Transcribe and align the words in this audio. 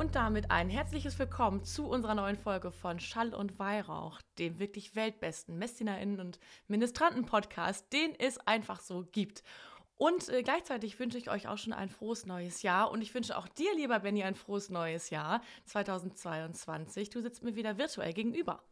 Und 0.00 0.14
damit 0.14 0.50
ein 0.50 0.70
herzliches 0.70 1.18
Willkommen 1.18 1.62
zu 1.62 1.86
unserer 1.86 2.14
neuen 2.14 2.38
Folge 2.38 2.70
von 2.70 2.98
Schall 2.98 3.34
und 3.34 3.58
Weihrauch, 3.58 4.22
dem 4.38 4.58
wirklich 4.58 4.96
weltbesten 4.96 5.58
MessdienerInnen 5.58 6.20
und 6.20 6.40
Ministranten-Podcast, 6.68 7.92
den 7.92 8.14
es 8.18 8.38
einfach 8.38 8.80
so 8.80 9.04
gibt. 9.12 9.42
Und 9.98 10.30
äh, 10.30 10.42
gleichzeitig 10.42 10.98
wünsche 10.98 11.18
ich 11.18 11.30
euch 11.30 11.48
auch 11.48 11.58
schon 11.58 11.74
ein 11.74 11.90
frohes 11.90 12.24
neues 12.24 12.62
Jahr. 12.62 12.90
Und 12.90 13.02
ich 13.02 13.14
wünsche 13.14 13.36
auch 13.36 13.46
dir, 13.46 13.74
lieber 13.74 14.00
Benny, 14.00 14.22
ein 14.22 14.36
frohes 14.36 14.70
neues 14.70 15.10
Jahr 15.10 15.42
2022. 15.66 17.10
Du 17.10 17.20
sitzt 17.20 17.42
mir 17.42 17.54
wieder 17.54 17.76
virtuell 17.76 18.14
gegenüber. 18.14 18.62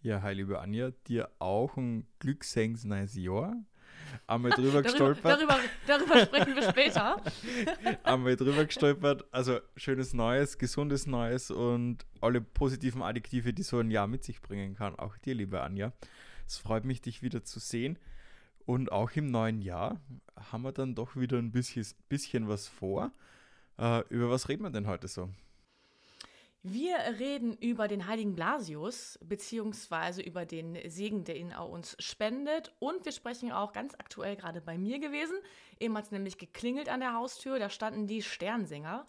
Ja, 0.00 0.22
hi, 0.22 0.32
liebe 0.32 0.58
Anja, 0.58 0.92
dir 1.06 1.30
auch 1.38 1.76
ein 1.76 2.06
glückliches 2.18 2.84
neues 2.84 3.14
Jahr 3.14 3.62
einmal 4.26 4.52
drüber 4.52 4.82
gestolpert. 4.82 5.24
Darüber, 5.24 5.58
darüber 5.86 6.20
sprechen 6.20 6.54
wir 6.54 6.62
später. 6.62 7.22
einmal 8.02 8.36
drüber 8.36 8.64
gestolpert. 8.64 9.24
Also 9.30 9.60
schönes 9.76 10.14
Neues, 10.14 10.58
gesundes 10.58 11.06
Neues 11.06 11.50
und 11.50 12.04
alle 12.20 12.40
positiven 12.40 13.02
Adjektive, 13.02 13.52
die 13.52 13.62
so 13.62 13.78
ein 13.78 13.90
Jahr 13.90 14.06
mit 14.06 14.24
sich 14.24 14.40
bringen 14.40 14.74
kann. 14.74 14.96
Auch 14.96 15.16
dir, 15.18 15.34
liebe 15.34 15.60
Anja. 15.60 15.92
Es 16.46 16.58
freut 16.58 16.84
mich, 16.84 17.00
dich 17.00 17.22
wieder 17.22 17.44
zu 17.44 17.60
sehen. 17.60 17.98
Und 18.64 18.92
auch 18.92 19.10
im 19.12 19.26
neuen 19.26 19.60
Jahr 19.60 20.00
haben 20.36 20.62
wir 20.62 20.72
dann 20.72 20.94
doch 20.94 21.16
wieder 21.16 21.38
ein 21.38 21.50
bisschen, 21.50 21.86
bisschen 22.08 22.48
was 22.48 22.68
vor. 22.68 23.12
Äh, 23.78 24.02
über 24.08 24.30
was 24.30 24.48
reden 24.48 24.62
wir 24.62 24.70
denn 24.70 24.86
heute 24.86 25.08
so? 25.08 25.30
Wir 26.64 26.96
reden 27.18 27.56
über 27.56 27.88
den 27.88 28.06
heiligen 28.06 28.36
Blasius, 28.36 29.18
beziehungsweise 29.20 30.22
über 30.22 30.46
den 30.46 30.78
Segen, 30.88 31.24
der 31.24 31.34
ihn 31.34 31.52
uns 31.52 31.96
spendet. 31.98 32.72
Und 32.78 33.04
wir 33.04 33.10
sprechen 33.10 33.50
auch 33.50 33.72
ganz 33.72 33.94
aktuell 33.94 34.36
gerade 34.36 34.60
bei 34.60 34.78
mir 34.78 35.00
gewesen. 35.00 35.34
Eben 35.80 35.96
hat 35.96 36.04
es 36.04 36.10
nämlich 36.12 36.38
geklingelt 36.38 36.88
an 36.88 37.00
der 37.00 37.14
Haustür, 37.14 37.58
da 37.58 37.68
standen 37.68 38.06
die 38.06 38.22
Sternsinger. 38.22 39.08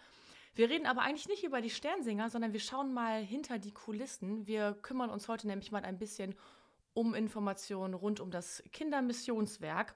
Wir 0.55 0.67
reden 0.71 0.87
aber 0.87 1.03
eigentlich 1.03 1.27
nicht 1.27 1.43
über 1.43 1.61
die 1.61 1.69
Sternsinger, 1.69 2.31
sondern 2.31 2.53
wir 2.53 2.59
schauen 2.59 2.91
mal 2.91 3.21
hinter 3.21 3.59
die 3.59 3.71
Kulissen. 3.71 4.47
Wir 4.47 4.73
kümmern 4.81 5.11
uns 5.11 5.27
heute 5.27 5.45
nämlich 5.45 5.71
mal 5.71 5.85
ein 5.85 5.99
bisschen 5.99 6.33
um 6.95 7.13
Informationen 7.13 7.93
rund 7.93 8.19
um 8.19 8.31
das 8.31 8.63
Kindermissionswerk. 8.71 9.93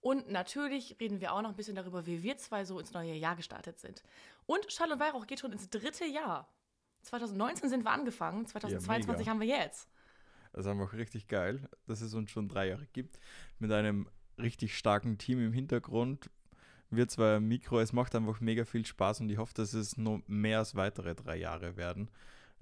Und 0.00 0.30
natürlich 0.30 0.96
reden 1.00 1.20
wir 1.20 1.34
auch 1.34 1.42
noch 1.42 1.50
ein 1.50 1.56
bisschen 1.56 1.76
darüber, 1.76 2.06
wie 2.06 2.22
wir 2.22 2.38
zwei 2.38 2.64
so 2.64 2.78
ins 2.78 2.94
neue 2.94 3.12
Jahr 3.12 3.36
gestartet 3.36 3.78
sind. 3.78 4.02
Und 4.46 4.72
Schall 4.72 4.90
und 4.90 5.00
Weihrauch 5.00 5.26
geht 5.26 5.40
schon 5.40 5.52
ins 5.52 5.68
dritte 5.68 6.06
Jahr. 6.06 6.48
2019 7.04 7.68
sind 7.68 7.84
wir 7.84 7.90
angefangen, 7.90 8.46
2022 8.46 9.26
ja, 9.26 9.32
haben 9.32 9.40
wir 9.40 9.46
jetzt. 9.46 9.88
Das 10.52 10.66
ist 10.66 10.70
einfach 10.70 10.92
richtig 10.92 11.28
geil, 11.28 11.68
dass 11.86 12.00
es 12.00 12.14
uns 12.14 12.30
schon 12.30 12.48
drei 12.48 12.68
Jahre 12.68 12.86
gibt. 12.92 13.18
Mit 13.58 13.72
einem 13.72 14.08
richtig 14.38 14.76
starken 14.76 15.18
Team 15.18 15.44
im 15.44 15.52
Hintergrund. 15.52 16.30
Wir 16.90 17.08
zwei 17.08 17.40
Mikro, 17.40 17.80
es 17.80 17.92
macht 17.92 18.14
einfach 18.14 18.40
mega 18.40 18.64
viel 18.64 18.86
Spaß 18.86 19.20
und 19.20 19.30
ich 19.30 19.38
hoffe, 19.38 19.54
dass 19.54 19.74
es 19.74 19.96
noch 19.96 20.20
mehr 20.26 20.58
als 20.58 20.76
weitere 20.76 21.14
drei 21.14 21.36
Jahre 21.36 21.76
werden, 21.76 22.08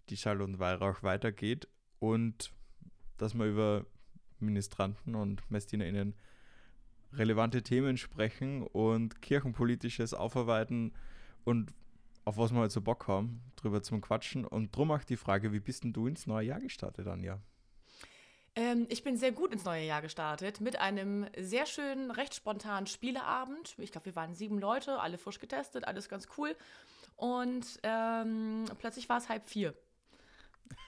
die 0.09 0.17
Schall 0.17 0.41
und 0.41 0.59
Weihrauch 0.59 1.03
weitergeht 1.03 1.69
und 1.99 2.53
dass 3.19 3.35
wir 3.35 3.47
über 3.47 3.87
Ministranten 4.39 5.15
und 5.15 5.49
MessdienerInnen 5.51 6.15
relevante 7.13 7.63
Themen 7.63 7.99
sprechen 7.99 8.63
und 8.63 9.21
kirchenpolitisches 9.21 10.15
aufarbeiten 10.15 10.93
und 11.45 11.75
auf 12.25 12.37
was 12.37 12.53
wir 12.53 12.61
halt 12.61 12.73
so 12.73 12.81
Bock 12.81 13.09
haben, 13.09 13.43
drüber 13.57 13.83
zum 13.83 14.01
Quatschen. 14.01 14.45
Und 14.45 14.75
drum 14.75 14.91
auch 14.91 15.05
die 15.05 15.17
Frage, 15.17 15.53
wie 15.53 15.61
bist 15.61 15.85
denn 15.85 15.93
du 15.93 16.07
ins 16.07 16.27
neue 16.27 16.47
Jahr 16.47 16.61
gestartet, 16.61 17.07
Anja? 17.07 17.41
Ähm, 18.55 18.87
ich 18.91 19.03
bin 19.03 19.17
sehr 19.17 19.33
gut 19.33 19.53
ins 19.53 19.65
neue 19.65 19.85
Jahr 19.85 20.03
gestartet 20.03 20.61
mit 20.61 20.77
einem 20.77 21.27
sehr 21.39 21.67
schönen, 21.67 22.11
recht 22.11 22.35
spontanen 22.35 22.87
Spieleabend. 22.87 23.75
Ich 23.79 23.93
glaube, 23.93 24.07
wir 24.07 24.17
waren 24.17 24.35
sieben 24.35 24.59
Leute, 24.59 25.01
alle 25.01 25.17
frisch 25.17 25.39
getestet, 25.39 25.87
alles 25.87 26.09
ganz 26.09 26.29
cool. 26.37 26.55
Und 27.17 27.79
ähm, 27.83 28.67
plötzlich 28.79 29.09
war 29.09 29.19
es 29.19 29.29
halb 29.29 29.49
vier. 29.49 29.75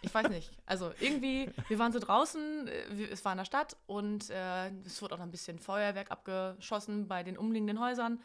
Ich 0.03 0.15
weiß 0.15 0.29
nicht. 0.29 0.51
Also 0.67 0.93
irgendwie, 1.01 1.51
wir 1.69 1.79
waren 1.79 1.93
so 1.93 1.99
draußen, 1.99 2.69
äh, 2.69 3.05
es 3.11 3.25
war 3.25 3.33
in 3.33 3.39
der 3.39 3.45
Stadt 3.45 3.77
und 3.87 4.31
äh, 4.31 4.69
es 4.85 5.01
wurde 5.01 5.15
auch 5.15 5.19
noch 5.19 5.27
ein 5.27 5.31
bisschen 5.31 5.59
Feuerwerk 5.59 6.11
abgeschossen 6.11 7.09
bei 7.09 7.23
den 7.23 7.39
umliegenden 7.39 7.81
Häusern. 7.81 8.21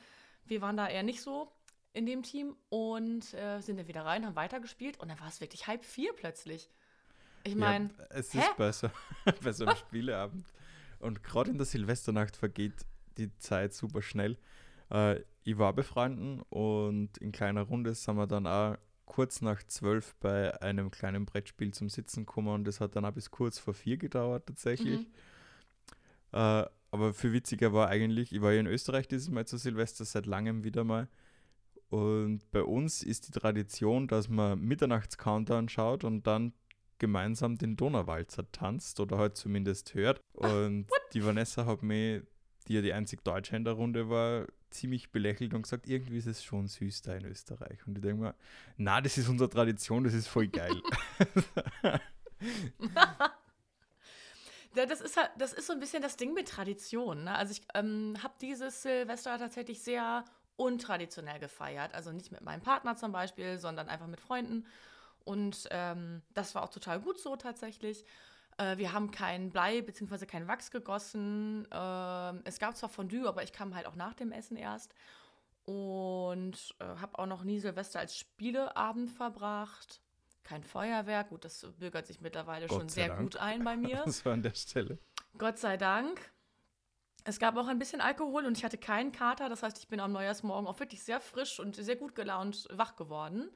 Wir 0.46 0.62
waren 0.62 0.76
da 0.78 0.88
eher 0.88 1.03
nicht 1.03 1.22
so 1.22 1.52
in 1.94 2.05
dem 2.05 2.23
Team 2.23 2.55
und 2.69 3.33
äh, 3.33 3.61
sind 3.61 3.77
dann 3.77 3.88
wieder 3.88 4.05
rein, 4.05 4.25
haben 4.25 4.35
weitergespielt 4.35 5.00
und 5.00 5.09
dann 5.09 5.19
war 5.19 5.27
es 5.27 5.41
wirklich 5.41 5.67
halb 5.67 5.83
vier 5.83 6.13
plötzlich. 6.13 6.69
Ich 7.44 7.55
meine. 7.55 7.89
Ja, 7.97 8.05
es 8.09 8.33
ist 8.33 8.57
besser 8.57 8.91
bei 9.44 9.51
so 9.51 9.66
einem 9.66 9.75
Spieleabend. 9.75 10.45
Und 10.99 11.23
gerade 11.23 11.51
in 11.51 11.57
der 11.57 11.66
Silvesternacht 11.66 12.35
vergeht 12.35 12.73
die 13.17 13.35
Zeit 13.38 13.73
super 13.73 14.01
schnell. 14.01 14.38
Äh, 14.91 15.22
ich 15.44 15.57
war 15.57 15.73
bei 15.73 15.83
Freunden 15.83 16.41
und 16.49 17.17
in 17.17 17.31
kleiner 17.31 17.61
Runde 17.61 17.94
sind 17.95 18.17
wir 18.17 18.28
dann 18.28 18.45
auch 18.45 18.78
kurz 19.05 19.41
nach 19.41 19.63
zwölf 19.63 20.16
bei 20.19 20.61
einem 20.61 20.91
kleinen 20.91 21.25
Brettspiel 21.25 21.73
zum 21.73 21.89
Sitzen 21.89 22.25
gekommen 22.25 22.49
und 22.49 22.66
das 22.66 22.79
hat 22.79 22.95
dann 22.95 23.05
auch 23.05 23.11
bis 23.11 23.31
kurz 23.31 23.57
vor 23.57 23.73
vier 23.73 23.97
gedauert 23.97 24.45
tatsächlich. 24.45 24.99
Mhm. 24.99 25.13
Äh, 26.33 26.66
aber 26.91 27.13
viel 27.13 27.33
witziger 27.33 27.73
war 27.73 27.88
eigentlich, 27.88 28.33
ich 28.33 28.41
war 28.41 28.51
ja 28.51 28.59
in 28.59 28.67
Österreich 28.67 29.07
dieses 29.07 29.29
Mal 29.29 29.47
zu 29.47 29.57
Silvester 29.57 30.05
seit 30.05 30.25
langem 30.25 30.63
wieder 30.63 30.83
mal 30.83 31.07
und 31.89 32.41
bei 32.51 32.63
uns 32.63 33.03
ist 33.03 33.27
die 33.27 33.31
Tradition, 33.31 34.07
dass 34.07 34.29
man 34.29 34.59
Mitternachts-Countdown 34.59 35.69
schaut 35.69 36.03
und 36.03 36.27
dann 36.27 36.53
gemeinsam 37.00 37.57
den 37.57 37.75
Donauwalzer 37.75 38.51
tanzt 38.51 39.00
oder 39.00 39.17
halt 39.17 39.38
zumindest 39.38 39.94
hört. 39.95 40.22
Und 40.33 40.88
Ach, 40.91 41.09
die 41.13 41.25
Vanessa 41.25 41.66
hat 41.66 41.81
mir, 41.81 42.23
die 42.67 42.73
ja 42.73 42.81
die 42.81 42.94
einzig 42.94 43.23
Deutsche 43.23 43.55
in 43.55 43.63
der 43.63 43.73
Runde 43.73 44.09
war, 44.09 44.45
ziemlich 44.69 45.11
belächelt 45.11 45.53
und 45.55 45.63
gesagt, 45.63 45.88
irgendwie 45.88 46.17
ist 46.17 46.28
es 46.28 46.44
schon 46.44 46.67
süß 46.67 47.01
da 47.01 47.16
in 47.16 47.25
Österreich. 47.25 47.79
Und 47.88 47.97
ich 47.97 48.03
denke 48.03 48.22
mir, 48.22 48.35
na, 48.78 49.01
das 49.01 49.17
ist 49.17 49.28
unsere 49.28 49.49
Tradition, 49.49 50.03
das 50.03 50.13
ist 50.13 50.28
voll 50.28 50.47
geil. 50.47 50.75
Ja, 54.75 54.85
das 54.85 55.01
ist 55.01 55.17
halt, 55.17 55.31
das 55.38 55.53
ist 55.53 55.66
so 55.67 55.73
ein 55.73 55.79
bisschen 55.79 56.01
das 56.01 56.16
Ding 56.16 56.33
mit 56.33 56.47
Tradition. 56.47 57.23
Ne? 57.23 57.35
Also 57.35 57.51
ich 57.53 57.61
ähm, 57.73 58.16
habe 58.22 58.35
dieses 58.39 58.83
Silvester 58.83 59.38
tatsächlich 59.38 59.81
sehr 59.81 60.23
untraditionell 60.59 61.40
gefeiert. 61.40 61.94
Also 61.94 62.12
nicht 62.12 62.31
mit 62.31 62.42
meinem 62.42 62.62
Partner 62.62 62.96
zum 62.96 63.12
Beispiel, 63.12 63.58
sondern 63.58 63.88
einfach 63.88 64.08
mit 64.08 64.20
Freunden. 64.20 64.66
Und 65.24 65.68
ähm, 65.72 66.22
das 66.34 66.53
war 66.53 66.64
auch 66.64 66.70
total 66.70 67.00
gut 67.00 67.20
so 67.20 67.36
tatsächlich. 67.36 68.06
Äh, 68.58 68.78
wir 68.78 68.92
haben 68.92 69.12
kein 69.12 69.52
Blei 69.52 69.81
bzw. 69.81 70.25
kein 70.25 70.47
Wachs 70.47 70.70
gegossen. 70.70 71.66
Äh, 71.72 72.34
es 72.44 72.59
gab 72.59 72.75
zwar 72.75 72.90
Fondue, 72.90 73.28
aber 73.28 73.42
ich 73.44 73.53
kam 73.53 73.74
halt 73.74 73.86
auch 73.86 73.96
nach 73.96 74.14
dem 74.14 74.31
Essen 74.34 74.58
erst. 74.58 74.94
Und 75.66 76.76
äh, 76.80 76.84
habe 76.84 77.18
auch 77.20 77.26
noch 77.26 77.44
nie 77.44 77.59
Silvester 77.59 78.00
als 78.00 78.18
Spieleabend 78.18 79.12
verbracht. 79.12 80.02
Kein 80.44 80.64
Feuerwerk. 80.64 81.30
Gut, 81.30 81.46
das 81.46 81.66
bürgert 81.78 82.08
sich 82.08 82.22
mittlerweile 82.22 82.68
Gott 82.68 82.80
schon 82.80 82.90
sehr 82.90 83.08
Dank. 83.09 83.22
gut 83.22 83.38
ein 83.38 83.64
bei 83.64 83.78
mir. 83.78 84.03
Das 84.06 84.26
war 84.26 84.34
an 84.34 84.41
der 84.41 84.56
Stelle. 84.56 84.97
Gott 85.38 85.58
sei 85.58 85.78
Dank. 85.78 86.31
Es 87.25 87.40
gab 87.40 87.57
auch 87.57 87.68
ein 87.68 87.80
bisschen 87.80 88.02
Alkohol 88.02 88.46
und 88.46 88.57
ich 88.57 88.63
hatte 88.63 88.78
keinen 88.78 89.12
Kater. 89.12 89.50
Das 89.50 89.63
heißt, 89.63 89.78
ich 89.80 89.88
bin 89.88 90.00
am 90.00 90.12
Neujahrsmorgen 90.12 90.68
auch 90.68 90.80
wirklich 90.80 91.03
sehr 91.03 91.19
frisch 91.19 91.59
und 91.59 91.76
sehr 91.76 91.96
gut 91.96 92.16
gelaunt 92.16 92.67
wach 92.72 92.96
geworden. 92.96 93.49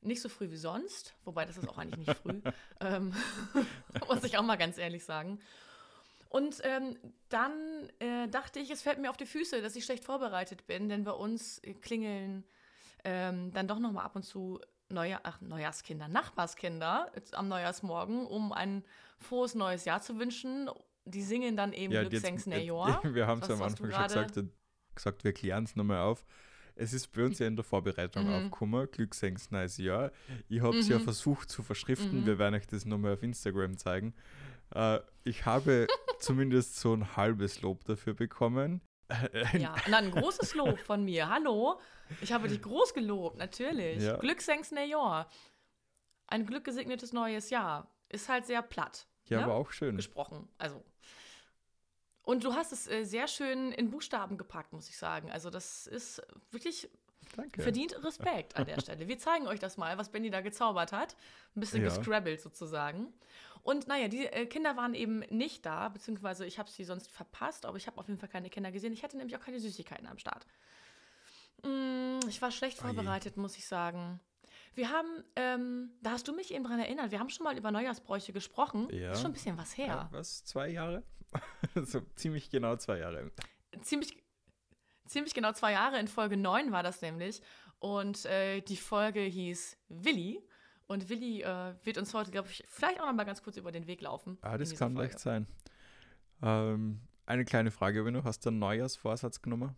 Nicht 0.00 0.20
so 0.20 0.28
früh 0.28 0.50
wie 0.50 0.56
sonst, 0.56 1.14
wobei 1.24 1.44
das 1.44 1.56
ist 1.56 1.68
auch 1.68 1.78
eigentlich 1.78 2.06
nicht 2.06 2.18
früh, 2.18 2.40
ähm, 2.80 3.14
muss 4.08 4.24
ich 4.24 4.36
auch 4.36 4.42
mal 4.42 4.56
ganz 4.56 4.78
ehrlich 4.78 5.04
sagen. 5.04 5.40
Und 6.28 6.60
ähm, 6.64 6.96
dann 7.28 7.52
äh, 7.98 8.26
dachte 8.28 8.58
ich, 8.58 8.70
es 8.70 8.82
fällt 8.82 8.98
mir 8.98 9.10
auf 9.10 9.18
die 9.18 9.26
Füße, 9.26 9.60
dass 9.60 9.76
ich 9.76 9.84
schlecht 9.84 10.04
vorbereitet 10.04 10.66
bin, 10.66 10.88
denn 10.88 11.04
bei 11.04 11.12
uns 11.12 11.60
klingeln 11.82 12.44
ähm, 13.04 13.52
dann 13.52 13.68
doch 13.68 13.78
noch 13.78 13.92
mal 13.92 14.02
ab 14.02 14.16
und 14.16 14.22
zu 14.22 14.58
Neujahr, 14.88 15.20
ach, 15.24 15.40
Neujahrskinder, 15.40 16.08
Nachbarskinder 16.08 17.12
am 17.32 17.48
Neujahrsmorgen, 17.48 18.26
um 18.26 18.52
ein 18.52 18.84
frohes 19.18 19.54
neues 19.54 19.84
Jahr 19.84 20.00
zu 20.00 20.18
wünschen 20.18 20.70
die 21.04 21.22
singen 21.22 21.56
dann 21.56 21.72
eben 21.72 21.92
ja, 21.92 22.04
Glücksengs 22.04 22.46
Nejor. 22.46 23.00
Wir 23.14 23.26
haben 23.26 23.42
es 23.42 23.50
am 23.50 23.62
Anfang 23.62 23.90
schon 23.90 24.02
gesagt, 24.02 24.40
gesagt, 24.94 25.24
wir 25.24 25.32
klären 25.32 25.64
es 25.64 25.74
nochmal 25.74 26.00
auf. 26.00 26.24
Es 26.74 26.92
ist 26.92 27.12
bei 27.12 27.24
uns 27.24 27.38
ja 27.38 27.46
in 27.46 27.56
der 27.56 27.64
Vorbereitung 27.64 28.26
mhm. 28.26 28.32
aufgekommen, 28.32 28.90
Glücksengs 28.90 29.50
neues 29.50 29.76
Jahr. 29.78 30.10
Ich 30.48 30.60
habe 30.60 30.78
es 30.78 30.86
mhm. 30.86 30.92
ja 30.92 30.98
versucht 31.00 31.50
zu 31.50 31.62
verschriften, 31.62 32.22
mhm. 32.22 32.26
wir 32.26 32.38
werden 32.38 32.54
euch 32.54 32.66
das 32.66 32.84
nochmal 32.84 33.14
auf 33.14 33.22
Instagram 33.22 33.76
zeigen. 33.76 34.14
Äh, 34.74 35.00
ich 35.24 35.44
habe 35.44 35.86
zumindest 36.18 36.78
so 36.78 36.94
ein 36.94 37.16
halbes 37.16 37.62
Lob 37.62 37.84
dafür 37.84 38.14
bekommen. 38.14 38.80
ja, 39.52 39.74
und 39.74 39.92
dann 39.92 40.04
ein 40.06 40.10
großes 40.10 40.54
Lob 40.54 40.78
von 40.78 41.04
mir. 41.04 41.28
Hallo, 41.28 41.78
ich 42.22 42.32
habe 42.32 42.48
dich 42.48 42.62
groß 42.62 42.94
gelobt, 42.94 43.36
natürlich. 43.36 44.02
Ja. 44.02 44.16
Glücksengs 44.16 44.70
Nejor. 44.70 45.26
Ein 46.26 46.46
glückgesegnetes 46.46 47.12
neues 47.12 47.50
Jahr. 47.50 47.94
Ist 48.08 48.28
halt 48.30 48.46
sehr 48.46 48.62
platt. 48.62 49.06
Ja, 49.28 49.38
ne? 49.38 49.44
aber 49.44 49.54
auch 49.54 49.72
schön. 49.72 49.96
Gesprochen. 49.96 50.48
Also 50.56 50.82
und 52.22 52.44
du 52.44 52.54
hast 52.54 52.72
es 52.72 52.88
äh, 52.88 53.04
sehr 53.04 53.26
schön 53.26 53.72
in 53.72 53.90
Buchstaben 53.90 54.38
gepackt, 54.38 54.72
muss 54.72 54.88
ich 54.88 54.96
sagen. 54.96 55.30
Also 55.30 55.50
das 55.50 55.86
ist 55.86 56.22
wirklich 56.50 56.88
Danke. 57.36 57.62
verdient 57.62 58.02
Respekt 58.04 58.56
an 58.56 58.66
der 58.66 58.80
Stelle. 58.80 59.08
Wir 59.08 59.18
zeigen 59.18 59.46
euch 59.46 59.58
das 59.58 59.76
mal, 59.76 59.98
was 59.98 60.10
Benny 60.10 60.30
da 60.30 60.40
gezaubert 60.40 60.92
hat. 60.92 61.16
Ein 61.56 61.60
bisschen 61.60 61.82
ja. 61.82 61.88
gescrabbelt 61.88 62.40
sozusagen. 62.40 63.12
Und 63.62 63.86
naja, 63.86 64.08
die 64.08 64.26
äh, 64.26 64.46
Kinder 64.46 64.76
waren 64.76 64.94
eben 64.94 65.20
nicht 65.30 65.64
da, 65.66 65.88
beziehungsweise 65.88 66.46
ich 66.46 66.58
habe 66.58 66.70
sie 66.70 66.84
sonst 66.84 67.10
verpasst, 67.10 67.64
aber 67.64 67.76
ich 67.76 67.86
habe 67.86 67.98
auf 67.98 68.08
jeden 68.08 68.18
Fall 68.18 68.28
keine 68.28 68.50
Kinder 68.50 68.72
gesehen. 68.72 68.92
Ich 68.92 69.02
hatte 69.02 69.16
nämlich 69.16 69.36
auch 69.36 69.44
keine 69.44 69.60
Süßigkeiten 69.60 70.06
am 70.06 70.18
Start. 70.18 70.46
Mm, 71.64 72.18
ich 72.28 72.42
war 72.42 72.50
schlecht 72.50 72.78
vorbereitet, 72.78 73.36
muss 73.36 73.56
ich 73.56 73.66
sagen. 73.66 74.20
Wir 74.74 74.90
haben, 74.90 75.24
ähm, 75.36 75.90
da 76.02 76.12
hast 76.12 76.26
du 76.26 76.32
mich 76.32 76.52
eben 76.52 76.64
dran 76.64 76.80
erinnert, 76.80 77.10
wir 77.10 77.20
haben 77.20 77.28
schon 77.28 77.44
mal 77.44 77.56
über 77.56 77.70
Neujahrsbräuche 77.70 78.32
gesprochen. 78.32 78.88
Ja. 78.90 79.12
Ist 79.12 79.20
schon 79.20 79.30
ein 79.30 79.34
bisschen 79.34 79.58
was 79.58 79.76
her. 79.76 79.86
Ja, 79.86 80.08
was? 80.10 80.44
Zwei 80.44 80.68
Jahre? 80.68 81.02
so 81.84 82.00
ziemlich 82.16 82.50
genau 82.50 82.76
zwei 82.76 82.98
Jahre. 82.98 83.30
Ziemlich, 83.82 84.22
ziemlich 85.06 85.34
genau 85.34 85.52
zwei 85.52 85.72
Jahre, 85.72 85.98
in 85.98 86.08
Folge 86.08 86.36
9 86.36 86.72
war 86.72 86.82
das 86.82 87.02
nämlich. 87.02 87.40
Und 87.78 88.26
äh, 88.26 88.60
die 88.60 88.76
Folge 88.76 89.20
hieß 89.20 89.76
Willi. 89.88 90.40
Und 90.86 91.08
Willi 91.08 91.42
äh, 91.42 91.74
wird 91.84 91.98
uns 91.98 92.12
heute, 92.14 92.30
glaube 92.30 92.48
ich, 92.48 92.64
vielleicht 92.68 93.00
auch 93.00 93.06
noch 93.06 93.14
mal 93.14 93.24
ganz 93.24 93.42
kurz 93.42 93.56
über 93.56 93.72
den 93.72 93.86
Weg 93.86 94.00
laufen. 94.02 94.38
Ah, 94.42 94.58
das 94.58 94.76
kann 94.76 94.94
Folge. 94.94 95.08
leicht 95.08 95.18
sein. 95.18 95.46
Ähm, 96.42 97.00
eine 97.26 97.44
kleine 97.44 97.70
Frage, 97.70 98.04
wenn 98.04 98.14
du 98.14 98.24
hast 98.24 98.44
du 98.44 98.50
einen 98.50 98.58
Neujahrsvorsatz 98.58 99.42
genommen? 99.42 99.76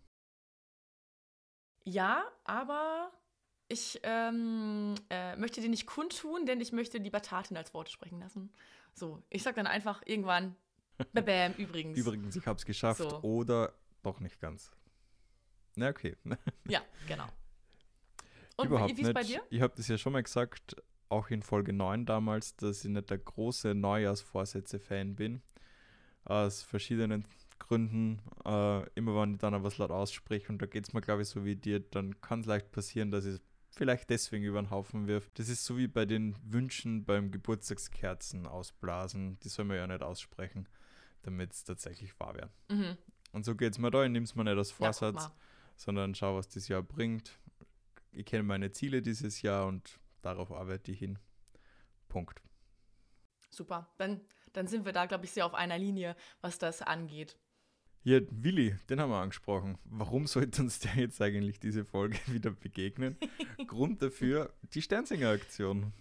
Ja, 1.84 2.24
aber 2.44 3.12
ich 3.68 4.00
ähm, 4.02 4.94
äh, 5.10 5.36
möchte 5.36 5.60
den 5.60 5.70
nicht 5.70 5.86
kundtun, 5.86 6.46
denn 6.46 6.60
ich 6.60 6.72
möchte 6.72 6.98
lieber 6.98 7.22
Taten 7.22 7.56
als 7.56 7.74
Worte 7.74 7.92
sprechen 7.92 8.20
lassen. 8.20 8.52
So, 8.94 9.22
ich 9.30 9.42
sag 9.42 9.54
dann 9.54 9.66
einfach 9.66 10.02
irgendwann, 10.04 10.56
bam, 11.12 11.52
übrigens. 11.58 11.98
Übrigens, 11.98 12.36
ich 12.36 12.46
habe 12.46 12.58
es 12.58 12.64
geschafft 12.64 13.00
So. 13.00 13.20
oder 13.22 13.72
doch 14.02 14.20
nicht 14.20 14.40
ganz. 14.40 14.70
Na, 15.76 15.88
okay. 15.88 16.16
Ja, 16.68 16.82
genau. 17.08 17.26
Und 18.56 18.66
Überhaupt 18.66 18.96
wie, 18.96 19.02
ist 19.02 19.14
bei 19.14 19.22
dir? 19.22 19.42
Ich 19.50 19.60
habe 19.60 19.74
das 19.76 19.88
ja 19.88 19.98
schon 19.98 20.12
mal 20.12 20.22
gesagt, 20.22 20.76
auch 21.08 21.28
in 21.30 21.42
Folge 21.42 21.72
9 21.72 22.06
damals, 22.06 22.56
dass 22.56 22.84
ich 22.84 22.90
nicht 22.90 23.10
der 23.10 23.18
große 23.18 23.74
Neujahrsvorsätze-Fan 23.74 25.16
bin. 25.16 25.42
Aus 26.24 26.62
verschiedenen 26.62 27.24
Gründen. 27.58 28.20
Äh, 28.44 28.88
immer 28.94 29.20
wenn 29.20 29.34
ich 29.34 29.38
dann 29.38 29.54
auch 29.54 29.62
was 29.62 29.78
laut 29.78 29.90
ausspreche 29.90 30.48
und 30.50 30.62
da 30.62 30.66
geht 30.66 30.86
es 30.86 30.92
mir, 30.92 31.00
glaube 31.00 31.22
ich, 31.22 31.28
so 31.28 31.44
wie 31.44 31.56
dir, 31.56 31.80
dann 31.80 32.20
kann 32.20 32.40
es 32.40 32.46
leicht 32.46 32.70
passieren, 32.70 33.10
dass 33.10 33.24
ich 33.24 33.34
es 33.34 33.42
vielleicht 33.70 34.10
deswegen 34.10 34.44
über 34.44 34.62
den 34.62 34.70
Haufen 34.70 35.06
wirf. 35.06 35.30
Das 35.34 35.48
ist 35.48 35.64
so 35.64 35.76
wie 35.76 35.88
bei 35.88 36.04
den 36.06 36.36
Wünschen 36.44 37.04
beim 37.04 37.30
Geburtstagskerzen 37.30 38.46
ausblasen. 38.46 39.38
Die 39.40 39.48
soll 39.48 39.64
man 39.64 39.76
ja 39.76 39.86
nicht 39.86 40.02
aussprechen, 40.02 40.68
damit 41.26 41.52
es 41.52 41.64
tatsächlich 41.64 42.18
wahr 42.20 42.34
wird. 42.34 42.50
Mhm. 42.68 42.96
Und 43.32 43.44
so 43.44 43.54
geht 43.56 43.72
es 43.72 43.78
mir 43.78 43.90
da. 43.90 44.04
Es 44.04 44.34
mir 44.34 44.44
nicht 44.44 44.56
als 44.56 44.70
Ja, 44.70 44.76
Vorsatz, 44.76 45.14
mal. 45.14 45.32
sondern 45.76 46.14
schau, 46.14 46.36
was 46.36 46.48
das 46.48 46.68
Jahr 46.68 46.82
bringt. 46.82 47.38
Ich 48.12 48.26
kenne 48.26 48.44
meine 48.44 48.70
Ziele 48.70 49.02
dieses 49.02 49.42
Jahr 49.42 49.66
und 49.66 49.98
darauf 50.22 50.52
arbeite 50.52 50.92
ich 50.92 51.00
hin. 51.00 51.18
Punkt. 52.08 52.40
Super. 53.50 53.92
Dann, 53.98 54.20
dann 54.52 54.66
sind 54.68 54.84
wir 54.84 54.92
da, 54.92 55.06
glaube 55.06 55.24
ich, 55.24 55.32
sehr 55.32 55.46
auf 55.46 55.54
einer 55.54 55.78
Linie, 55.78 56.16
was 56.40 56.58
das 56.58 56.82
angeht. 56.82 57.36
Ja, 58.04 58.20
Willi, 58.30 58.76
den 58.90 59.00
haben 59.00 59.10
wir 59.10 59.20
angesprochen. 59.20 59.78
Warum 59.84 60.26
sollte 60.26 60.60
uns 60.62 60.78
der 60.80 60.94
jetzt 60.96 61.20
eigentlich 61.22 61.58
diese 61.58 61.84
Folge 61.84 62.18
wieder 62.26 62.50
begegnen? 62.50 63.16
Grund 63.66 64.02
dafür 64.02 64.52
die 64.74 64.82
Sternsinger-Aktion. 64.82 65.92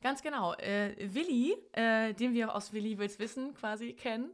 Ganz 0.00 0.22
genau. 0.22 0.54
Äh, 0.54 0.94
Willi, 0.98 1.56
äh, 1.72 2.14
den 2.14 2.32
wir 2.32 2.54
aus 2.54 2.72
Willi 2.72 2.98
will's 2.98 3.18
wissen 3.18 3.54
quasi 3.54 3.94
kennen, 3.94 4.30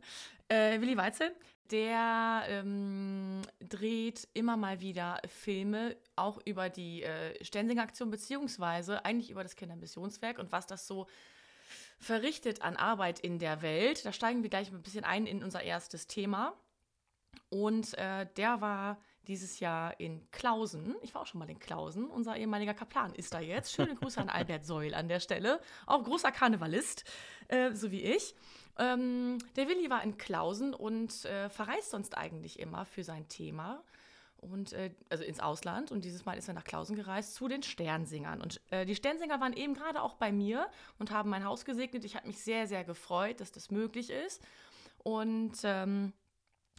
äh, 0.48 0.78
Willi 0.80 0.96
Weitzel, 0.96 1.34
der 1.70 2.44
ähm, 2.48 3.40
dreht 3.60 4.28
immer 4.34 4.58
mal 4.58 4.80
wieder 4.80 5.20
Filme, 5.26 5.96
auch 6.16 6.38
über 6.44 6.68
die 6.68 7.02
äh, 7.02 7.42
Stensinger-Aktion, 7.42 8.10
beziehungsweise 8.10 9.04
eigentlich 9.06 9.30
über 9.30 9.42
das 9.42 9.56
Kindermissionswerk 9.56 10.38
und 10.38 10.52
was 10.52 10.66
das 10.66 10.86
so 10.86 11.06
verrichtet 11.98 12.60
an 12.60 12.76
Arbeit 12.76 13.20
in 13.20 13.38
der 13.38 13.62
Welt. 13.62 14.04
Da 14.04 14.12
steigen 14.12 14.42
wir 14.42 14.50
gleich 14.50 14.70
ein 14.70 14.82
bisschen 14.82 15.04
ein 15.04 15.26
in 15.26 15.42
unser 15.42 15.62
erstes 15.62 16.06
Thema. 16.06 16.54
Und 17.48 17.96
äh, 17.96 18.26
der 18.36 18.60
war 18.60 18.98
dieses 19.26 19.60
Jahr 19.60 19.98
in 19.98 20.30
Klausen. 20.30 20.96
Ich 21.02 21.14
war 21.14 21.22
auch 21.22 21.26
schon 21.26 21.38
mal 21.38 21.50
in 21.50 21.58
Klausen. 21.58 22.08
Unser 22.08 22.36
ehemaliger 22.36 22.74
Kaplan 22.74 23.14
ist 23.14 23.34
da 23.34 23.40
jetzt. 23.40 23.72
Schöne 23.72 23.94
Grüße 23.94 24.20
an 24.20 24.28
Albert 24.28 24.64
Seul 24.64 24.94
an 24.94 25.08
der 25.08 25.20
Stelle. 25.20 25.60
Auch 25.86 26.04
großer 26.04 26.32
Karnevalist, 26.32 27.04
äh, 27.48 27.72
so 27.72 27.90
wie 27.90 28.02
ich. 28.02 28.34
Ähm, 28.78 29.38
der 29.56 29.68
Willi 29.68 29.88
war 29.90 30.02
in 30.02 30.18
Klausen 30.18 30.74
und 30.74 31.24
äh, 31.24 31.48
verreist 31.48 31.90
sonst 31.90 32.16
eigentlich 32.16 32.58
immer 32.58 32.84
für 32.84 33.04
sein 33.04 33.28
Thema. 33.28 33.82
Und 34.40 34.74
äh, 34.74 34.90
also 35.08 35.24
ins 35.24 35.40
Ausland. 35.40 35.90
Und 35.90 36.04
dieses 36.04 36.26
Mal 36.26 36.36
ist 36.36 36.48
er 36.48 36.54
nach 36.54 36.64
Klausen 36.64 36.96
gereist 36.96 37.34
zu 37.34 37.48
den 37.48 37.62
Sternsingern. 37.62 38.42
Und 38.42 38.60
äh, 38.70 38.84
die 38.84 38.94
Sternsinger 38.94 39.40
waren 39.40 39.54
eben 39.54 39.74
gerade 39.74 40.02
auch 40.02 40.14
bei 40.14 40.32
mir 40.32 40.68
und 40.98 41.10
haben 41.10 41.30
mein 41.30 41.44
Haus 41.44 41.64
gesegnet. 41.64 42.04
Ich 42.04 42.14
habe 42.14 42.26
mich 42.26 42.40
sehr, 42.40 42.66
sehr 42.66 42.84
gefreut, 42.84 43.40
dass 43.40 43.52
das 43.52 43.70
möglich 43.70 44.10
ist. 44.10 44.42
Und 45.02 45.58
ähm, 45.64 46.12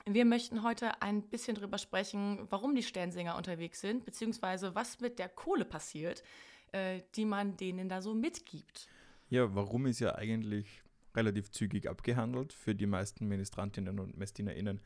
wir 0.07 0.25
möchten 0.25 0.63
heute 0.63 1.01
ein 1.01 1.23
bisschen 1.23 1.55
drüber 1.55 1.77
sprechen, 1.77 2.47
warum 2.49 2.75
die 2.75 2.83
Sternsinger 2.83 3.35
unterwegs 3.35 3.81
sind, 3.81 4.05
beziehungsweise 4.05 4.75
was 4.75 4.99
mit 4.99 5.19
der 5.19 5.29
Kohle 5.29 5.65
passiert, 5.65 6.23
äh, 6.71 7.01
die 7.15 7.25
man 7.25 7.57
denen 7.57 7.89
da 7.89 8.01
so 8.01 8.13
mitgibt. 8.13 8.87
Ja, 9.29 9.55
warum 9.55 9.87
ist 9.87 9.99
ja 9.99 10.15
eigentlich 10.15 10.83
relativ 11.15 11.51
zügig 11.51 11.89
abgehandelt. 11.89 12.53
Für 12.53 12.75
die 12.75 12.85
meisten 12.85 13.27
Ministrantinnen 13.27 13.99
und 13.99 14.17
MesdinerInnen 14.17 14.81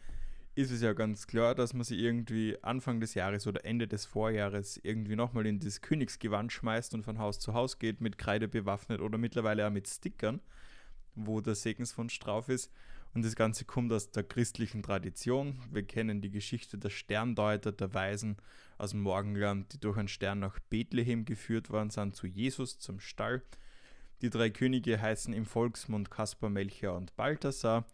ist 0.56 0.72
es 0.72 0.82
ja 0.82 0.94
ganz 0.94 1.28
klar, 1.28 1.56
dass 1.56 1.74
man 1.74 1.84
sie 1.84 2.00
irgendwie 2.00 2.58
Anfang 2.62 3.00
des 3.00 3.14
Jahres 3.14 3.48
oder 3.48 3.66
Ende 3.66 3.88
des 3.88 4.06
Vorjahres 4.06 4.80
irgendwie 4.84 5.16
nochmal 5.16 5.46
in 5.46 5.60
das 5.60 5.82
Königsgewand 5.82 6.52
schmeißt 6.52 6.94
und 6.94 7.04
von 7.04 7.20
Haus 7.20 7.40
zu 7.40 7.54
Haus 7.54 7.80
geht, 7.80 8.02
mit 8.02 8.18
Kreide 8.18 8.48
bewaffnet 8.48 9.02
oder 9.02 9.18
mittlerweile 9.18 9.66
auch 9.66 9.72
mit 9.72 9.88
Stickern, 9.88 10.42
wo 11.16 11.42
der 11.42 11.56
Segenswunsch 11.56 12.18
drauf 12.20 12.50
ist. 12.50 12.72
Und 13.14 13.26
das 13.26 13.36
Ganze 13.36 13.66
kommt 13.66 13.92
aus 13.92 14.12
der 14.12 14.24
christlichen 14.24 14.84
Tradition. 14.84 15.60
Wir 15.72 15.84
kennen 15.84 16.22
die 16.22 16.30
Geschichte 16.30 16.78
der 16.78 16.90
Sterndeuter, 16.90 17.72
der 17.72 17.94
Weisen 17.94 18.38
aus 18.78 18.92
dem 18.92 19.02
Morgenland, 19.02 19.74
die 19.74 19.80
durch 19.80 19.98
einen 19.98 20.08
Stern 20.08 20.40
nach 20.40 20.60
Bethlehem 20.70 21.26
geführt 21.26 21.70
worden 21.70 21.90
sind, 21.90 22.16
zu 22.16 22.28
Jesus, 22.28 22.78
zum 22.80 23.00
Stall. 23.00 23.42
Die 24.22 24.30
drei 24.30 24.50
Könige 24.50 25.02
heißen 25.02 25.34
im 25.34 25.46
Volksmund 25.46 26.12
Kaspar, 26.12 26.50
Melchior 26.50 26.96
und 26.96 27.16
Balthasar 27.16 27.86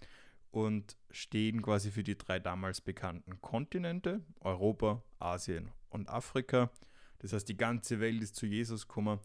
und 0.51 0.97
stehen 1.11 1.61
quasi 1.61 1.91
für 1.91 2.03
die 2.03 2.17
drei 2.17 2.39
damals 2.39 2.81
bekannten 2.81 3.41
Kontinente, 3.41 4.21
Europa, 4.39 5.03
Asien 5.19 5.71
und 5.89 6.09
Afrika. 6.09 6.71
Das 7.19 7.33
heißt, 7.33 7.47
die 7.47 7.57
ganze 7.57 7.99
Welt 7.99 8.21
ist 8.21 8.35
zu 8.35 8.45
Jesus 8.45 8.87
gekommen. 8.87 9.19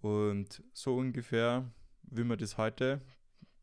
Und 0.00 0.62
so 0.72 0.96
ungefähr 0.96 1.70
will 2.02 2.24
man 2.24 2.38
das 2.38 2.58
heute 2.58 3.00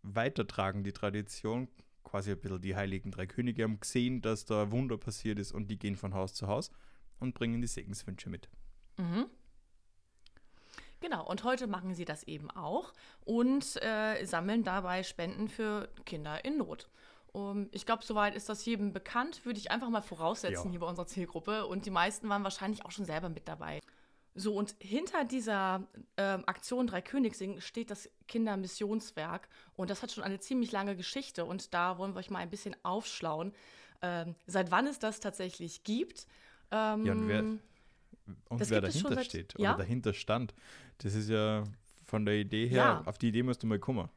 weitertragen, 0.04 0.84
die 0.84 0.94
Tradition. 0.94 1.68
Quasi 2.04 2.32
ein 2.32 2.40
bisschen 2.40 2.62
die 2.62 2.76
heiligen 2.76 3.12
drei 3.12 3.26
Könige 3.26 3.64
haben 3.64 3.80
gesehen, 3.80 4.22
dass 4.22 4.46
da 4.46 4.72
Wunder 4.72 4.98
passiert 4.98 5.40
ist 5.40 5.52
und 5.52 5.68
die 5.70 5.80
gehen 5.80 5.96
von 5.96 6.14
Haus 6.14 6.34
zu 6.34 6.48
Haus 6.48 6.70
und 7.20 7.34
bringen 7.34 7.62
die 7.62 7.68
Segenswünsche 7.68 8.30
mit. 8.30 8.50
Mhm. 8.98 9.26
Genau, 11.00 11.28
und 11.28 11.44
heute 11.44 11.68
machen 11.68 11.96
sie 11.96 12.06
das 12.06 12.24
eben 12.24 12.50
auch 12.52 12.94
und 13.26 13.82
äh, 13.82 14.24
sammeln 14.26 14.64
dabei 14.64 15.04
Spenden 15.04 15.50
für 15.50 15.90
Kinder 16.06 16.46
in 16.46 16.58
Not. 16.58 16.90
Um, 17.34 17.68
ich 17.72 17.88
glaube, 17.88 18.06
soweit 18.06 18.36
ist 18.36 18.48
das 18.48 18.64
jedem 18.64 18.94
bekannt, 18.94 19.44
würde 19.44 19.60
ich 19.60 19.72
einfach 19.72 19.90
mal 19.90 20.04
voraussetzen 20.04 20.66
Ja. 20.66 20.70
hier 20.70 20.80
bei 20.80 20.86
unserer 20.86 21.08
Zielgruppe. 21.08 21.66
Und 21.66 21.88
die 21.88 21.92
meisten 21.92 22.30
waren 22.30 22.44
wahrscheinlich 22.44 22.86
auch 22.86 22.92
schon 22.92 23.06
selber 23.06 23.28
mit 23.30 23.48
dabei. 23.48 23.80
So, 24.36 24.56
und 24.56 24.76
hinter 24.80 25.26
dieser 25.26 25.84
ähm, 26.18 26.44
Aktion 26.48 26.88
Drei 26.88 27.02
Königssingen 27.02 27.62
steht 27.62 27.92
das 27.92 28.10
Kindermissionswerk. 28.28 29.48
Und 29.76 29.90
das 29.90 30.02
hat 30.02 30.12
schon 30.12 30.24
eine 30.24 30.40
ziemlich 30.40 30.72
lange 30.72 30.96
Geschichte. 30.96 31.46
Und 31.46 31.74
da 31.74 31.98
wollen 31.98 32.14
wir 32.16 32.20
euch 32.20 32.30
mal 32.30 32.40
ein 32.40 32.50
bisschen 32.50 32.76
aufschlauen, 32.84 33.54
ähm, 34.02 34.36
seit 34.48 34.72
wann 34.72 34.88
es 34.88 35.00
das 35.00 35.20
tatsächlich 35.20 35.84
gibt. 35.84 36.26
Ähm, 36.72 37.06
Ja, 37.06 37.12
und 37.14 37.28
wer, 37.28 37.40
und 37.44 38.70
wer 38.70 38.82
dahinter 38.82 39.16
seit- 39.16 39.26
steht 39.26 39.54
ja? 39.60 39.72
oder 39.76 39.84
dahinter 39.84 40.14
stand, 40.14 40.54
das 41.00 41.14
ist 41.14 41.30
ja 41.30 41.64
von 42.06 42.26
der 42.26 42.36
Idee 42.36 42.68
her, 42.68 42.78
Ja. 42.84 43.02
auf 43.06 43.18
die 43.18 43.28
Idee 43.30 43.44
musst 43.44 43.62
du 43.64 43.68
mal 43.68 43.80
kommen. 43.80 44.10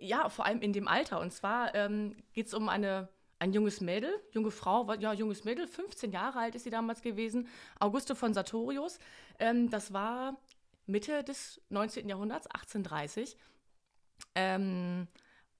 Ja, 0.00 0.28
vor 0.28 0.44
allem 0.46 0.60
in 0.60 0.72
dem 0.72 0.86
Alter. 0.86 1.20
Und 1.20 1.32
zwar 1.32 1.74
ähm, 1.74 2.16
geht 2.32 2.46
es 2.46 2.54
um 2.54 2.68
eine, 2.68 3.08
ein 3.38 3.52
junges 3.52 3.80
Mädel, 3.80 4.12
junge 4.32 4.50
Frau, 4.50 4.92
ja, 4.94 5.12
junges 5.12 5.44
Mädel, 5.44 5.66
15 5.66 6.12
Jahre 6.12 6.38
alt 6.38 6.54
ist 6.54 6.64
sie 6.64 6.70
damals 6.70 7.02
gewesen, 7.02 7.48
Auguste 7.78 8.14
von 8.14 8.34
Sartorius. 8.34 8.98
Ähm, 9.38 9.70
das 9.70 9.92
war 9.92 10.38
Mitte 10.86 11.24
des 11.24 11.60
19. 11.70 12.08
Jahrhunderts, 12.08 12.46
1830. 12.46 13.36
Ähm, 14.34 15.08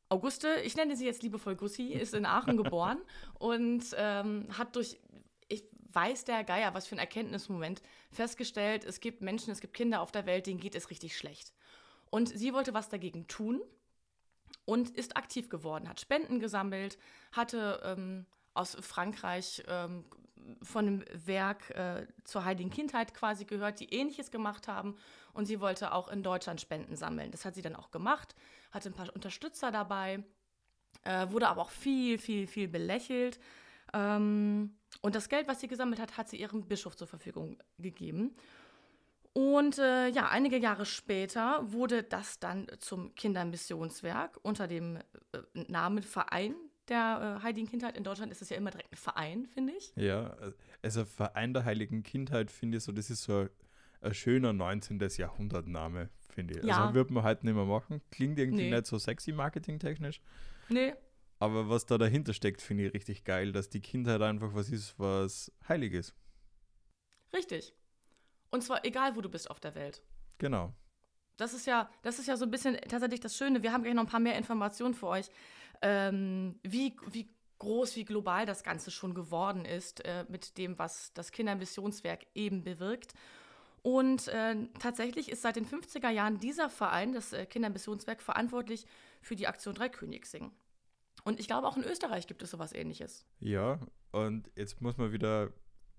Auguste, 0.08 0.60
ich 0.64 0.76
nenne 0.76 0.96
sie 0.96 1.06
jetzt 1.06 1.22
liebevoll 1.22 1.56
Gussi, 1.56 1.88
ist 1.88 2.14
in 2.14 2.26
Aachen 2.26 2.56
geboren 2.62 2.98
und 3.38 3.84
ähm, 3.96 4.46
hat 4.56 4.76
durch, 4.76 5.00
ich 5.48 5.64
weiß 5.92 6.24
der 6.24 6.44
Geier, 6.44 6.74
was 6.74 6.86
für 6.86 6.94
ein 6.94 7.00
Erkenntnismoment, 7.00 7.82
festgestellt, 8.10 8.84
es 8.84 9.00
gibt 9.00 9.22
Menschen, 9.22 9.50
es 9.50 9.60
gibt 9.60 9.74
Kinder 9.74 10.00
auf 10.00 10.12
der 10.12 10.26
Welt, 10.26 10.46
denen 10.46 10.60
geht 10.60 10.74
es 10.74 10.90
richtig 10.90 11.16
schlecht. 11.16 11.52
Und 12.10 12.28
sie 12.28 12.52
wollte 12.52 12.74
was 12.74 12.88
dagegen 12.88 13.26
tun 13.26 13.60
und 14.64 14.90
ist 14.90 15.16
aktiv 15.16 15.48
geworden, 15.48 15.88
hat 15.88 16.00
Spenden 16.00 16.40
gesammelt, 16.40 16.98
hatte 17.32 17.80
ähm, 17.84 18.26
aus 18.54 18.76
Frankreich 18.80 19.62
ähm, 19.68 20.04
von 20.62 20.86
einem 20.86 21.04
Werk 21.26 21.70
äh, 21.70 22.06
zur 22.24 22.44
Heiligen 22.44 22.70
Kindheit 22.70 23.14
quasi 23.14 23.44
gehört, 23.44 23.80
die 23.80 23.92
ähnliches 23.92 24.30
gemacht 24.30 24.68
haben. 24.68 24.96
Und 25.32 25.46
sie 25.46 25.60
wollte 25.60 25.92
auch 25.92 26.08
in 26.08 26.22
Deutschland 26.22 26.60
Spenden 26.60 26.96
sammeln. 26.96 27.30
Das 27.30 27.44
hat 27.44 27.54
sie 27.54 27.62
dann 27.62 27.76
auch 27.76 27.90
gemacht, 27.90 28.34
hatte 28.70 28.90
ein 28.90 28.94
paar 28.94 29.12
Unterstützer 29.14 29.70
dabei, 29.70 30.22
äh, 31.02 31.30
wurde 31.30 31.48
aber 31.48 31.62
auch 31.62 31.70
viel, 31.70 32.18
viel, 32.18 32.46
viel 32.46 32.68
belächelt. 32.68 33.40
Ähm, 33.92 34.76
und 35.00 35.14
das 35.14 35.28
Geld, 35.28 35.48
was 35.48 35.60
sie 35.60 35.68
gesammelt 35.68 36.00
hat, 36.00 36.16
hat 36.16 36.28
sie 36.28 36.40
ihrem 36.40 36.66
Bischof 36.66 36.96
zur 36.96 37.06
Verfügung 37.06 37.58
gegeben. 37.78 38.36
Und 39.34 39.78
äh, 39.78 40.08
ja, 40.08 40.28
einige 40.28 40.56
Jahre 40.58 40.86
später 40.86 41.60
wurde 41.72 42.02
das 42.04 42.38
dann 42.38 42.66
zum 42.78 43.14
Kindermissionswerk 43.16 44.38
unter 44.42 44.68
dem 44.68 44.96
äh, 44.96 45.02
Namen 45.68 46.02
Verein 46.04 46.54
der 46.88 47.38
äh, 47.40 47.42
Heiligen 47.42 47.66
Kindheit. 47.68 47.96
In 47.96 48.04
Deutschland 48.04 48.30
ist 48.30 48.42
es 48.42 48.50
ja 48.50 48.56
immer 48.56 48.70
direkt 48.70 48.92
ein 48.92 48.96
Verein, 48.96 49.46
finde 49.46 49.72
ich. 49.72 49.92
Ja, 49.96 50.36
also 50.82 51.04
Verein 51.04 51.52
der 51.52 51.64
Heiligen 51.64 52.02
Kindheit 52.04 52.50
finde 52.52 52.78
ich 52.78 52.84
so, 52.84 52.92
das 52.92 53.10
ist 53.10 53.24
so 53.24 53.40
ein, 53.40 53.50
ein 54.02 54.14
schöner 54.14 54.52
19. 54.52 55.00
Jahrhundert-Name, 55.00 56.10
finde 56.28 56.58
ich. 56.60 56.64
Ja. 56.64 56.82
Also 56.84 56.94
würde 56.94 57.12
man 57.12 57.24
halt 57.24 57.42
nicht 57.42 57.54
mehr 57.54 57.64
machen. 57.64 58.02
Klingt 58.12 58.38
irgendwie 58.38 58.64
Nee. 58.64 58.70
nicht 58.70 58.86
so 58.86 58.98
sexy 58.98 59.32
marketingtechnisch. 59.32 60.20
Nee, 60.68 60.94
Aber 61.40 61.68
was 61.68 61.86
da 61.86 61.98
dahinter 61.98 62.34
steckt, 62.34 62.62
finde 62.62 62.86
ich 62.86 62.94
richtig 62.94 63.24
geil, 63.24 63.50
dass 63.50 63.68
die 63.68 63.80
Kindheit 63.80 64.22
einfach 64.22 64.54
was 64.54 64.68
ist, 64.70 64.96
was 64.98 65.50
heilig 65.68 65.92
ist. 65.92 66.14
richtig. 67.34 67.74
Und 68.54 68.62
zwar 68.62 68.84
egal, 68.84 69.16
wo 69.16 69.20
du 69.20 69.28
bist 69.28 69.50
auf 69.50 69.58
der 69.58 69.74
Welt. 69.74 70.00
Genau. 70.38 70.72
Das 71.36 71.54
ist 71.54 71.66
ja, 71.66 71.90
das 72.02 72.20
ist 72.20 72.28
ja 72.28 72.36
so 72.36 72.44
ein 72.44 72.52
bisschen 72.52 72.76
tatsächlich 72.88 73.18
das 73.18 73.36
Schöne. 73.36 73.64
Wir 73.64 73.72
haben 73.72 73.82
gleich 73.82 73.94
noch 73.94 74.04
ein 74.04 74.08
paar 74.08 74.20
mehr 74.20 74.38
Informationen 74.38 74.94
für 74.94 75.08
euch, 75.08 75.28
ähm, 75.82 76.60
wie, 76.62 76.94
wie 77.10 77.28
groß, 77.58 77.96
wie 77.96 78.04
global 78.04 78.46
das 78.46 78.62
Ganze 78.62 78.92
schon 78.92 79.12
geworden 79.12 79.64
ist 79.64 80.04
äh, 80.04 80.24
mit 80.28 80.56
dem, 80.56 80.78
was 80.78 81.12
das 81.14 81.32
Kindermissionswerk 81.32 82.28
eben 82.36 82.62
bewirkt. 82.62 83.14
Und 83.82 84.28
äh, 84.28 84.54
tatsächlich 84.78 85.32
ist 85.32 85.42
seit 85.42 85.56
den 85.56 85.66
50er 85.66 86.10
Jahren 86.10 86.38
dieser 86.38 86.70
Verein, 86.70 87.12
das 87.12 87.32
äh, 87.32 87.46
Kindermissionswerk, 87.46 88.22
verantwortlich 88.22 88.86
für 89.20 89.34
die 89.34 89.48
Aktion 89.48 89.74
Drei 89.74 89.88
Königssingen. 89.88 90.52
Und 91.24 91.40
ich 91.40 91.48
glaube, 91.48 91.66
auch 91.66 91.76
in 91.76 91.82
Österreich 91.82 92.28
gibt 92.28 92.40
es 92.44 92.52
sowas 92.52 92.72
ähnliches. 92.72 93.26
Ja, 93.40 93.80
und 94.12 94.48
jetzt 94.54 94.80
muss 94.80 94.96
man 94.96 95.10
wieder, 95.10 95.52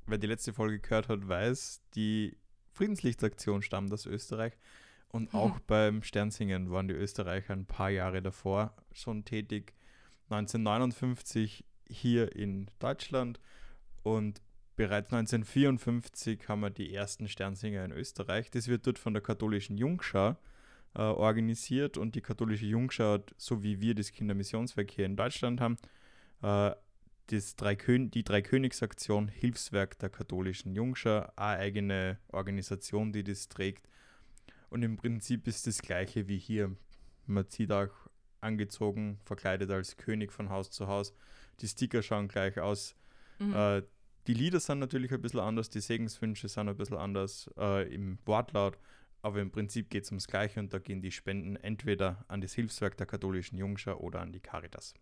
wer 0.05 0.17
die 0.17 0.27
letzte 0.27 0.53
Folge 0.53 0.79
gehört 0.79 1.09
hat, 1.09 1.27
weiß, 1.27 1.81
die 1.95 2.37
Friedenslichtsaktion 2.75 3.61
stammt 3.61 3.91
aus 3.91 4.05
Österreich. 4.05 4.53
Und 5.09 5.33
Mhm. 5.33 5.39
auch 5.39 5.59
beim 5.61 6.03
Sternsingen 6.03 6.71
waren 6.71 6.87
die 6.87 6.93
Österreicher 6.93 7.53
ein 7.53 7.65
paar 7.65 7.89
Jahre 7.89 8.21
davor 8.21 8.75
schon 8.91 9.23
tätig. 9.23 9.73
1959 10.29 11.63
hier 11.87 12.35
in 12.35 12.69
Deutschland 12.79 13.39
und 14.03 14.41
bereits 14.75 15.11
1954 15.11 16.49
haben 16.49 16.61
wir 16.61 16.69
die 16.69 16.93
ersten 16.93 17.27
Sternsinger 17.27 17.85
in 17.85 17.91
Österreich. 17.91 18.51
Das 18.51 18.67
wird 18.67 18.85
dort 18.87 18.99
von 18.99 19.13
der 19.13 19.23
katholischen 19.23 19.77
Jungschar 19.77 20.37
äh, 20.95 21.01
organisiert 21.01 21.97
und 21.97 22.15
die 22.15 22.21
katholische 22.21 22.65
Jungschar 22.65 23.13
hat, 23.13 23.33
so 23.37 23.63
wie 23.63 23.79
wir 23.81 23.95
das 23.95 24.11
Kindermissionswerk 24.11 24.91
hier 24.91 25.05
in 25.05 25.15
Deutschland 25.15 25.61
haben, 25.61 25.77
äh, 26.41 26.71
das 27.27 27.55
Drei 27.55 27.75
Kön 27.75 28.11
die 28.11 28.23
Dreikönigsaktion 28.23 29.27
Hilfswerk 29.27 29.97
der 29.99 30.09
katholischen 30.09 30.75
Jungschar, 30.75 31.33
eine 31.35 31.59
eigene 31.59 32.19
Organisation, 32.29 33.11
die 33.11 33.23
das 33.23 33.49
trägt. 33.49 33.87
Und 34.69 34.83
im 34.83 34.97
Prinzip 34.97 35.47
ist 35.47 35.67
das 35.67 35.81
gleiche 35.81 36.27
wie 36.27 36.37
hier. 36.37 36.75
Man 37.25 37.47
zieht 37.47 37.71
auch 37.71 37.91
angezogen, 38.41 39.19
verkleidet 39.25 39.71
als 39.71 39.97
König 39.97 40.31
von 40.31 40.49
Haus 40.49 40.69
zu 40.69 40.87
Haus. 40.87 41.13
Die 41.61 41.67
Sticker 41.67 42.01
schauen 42.01 42.27
gleich 42.27 42.59
aus. 42.59 42.95
Mhm. 43.39 43.53
Äh, 43.53 43.81
die 44.27 44.33
Lieder 44.33 44.59
sind 44.59 44.79
natürlich 44.79 45.11
ein 45.11 45.21
bisschen 45.21 45.39
anders, 45.39 45.69
die 45.69 45.81
Segenswünsche 45.81 46.47
sind 46.47 46.67
ein 46.67 46.77
bisschen 46.77 46.97
anders 46.97 47.49
äh, 47.57 47.93
im 47.93 48.17
Wortlaut, 48.25 48.77
aber 49.21 49.39
im 49.39 49.51
Prinzip 49.51 49.89
geht 49.89 50.03
es 50.03 50.11
ums 50.11 50.27
Gleiche 50.27 50.59
und 50.59 50.73
da 50.73 50.79
gehen 50.79 51.01
die 51.01 51.11
Spenden 51.11 51.55
entweder 51.57 52.25
an 52.27 52.41
das 52.41 52.53
Hilfswerk 52.53 52.97
der 52.97 53.05
katholischen 53.05 53.57
Jungschar 53.57 54.01
oder 54.01 54.21
an 54.21 54.31
die 54.31 54.39
Caritas. 54.39 54.95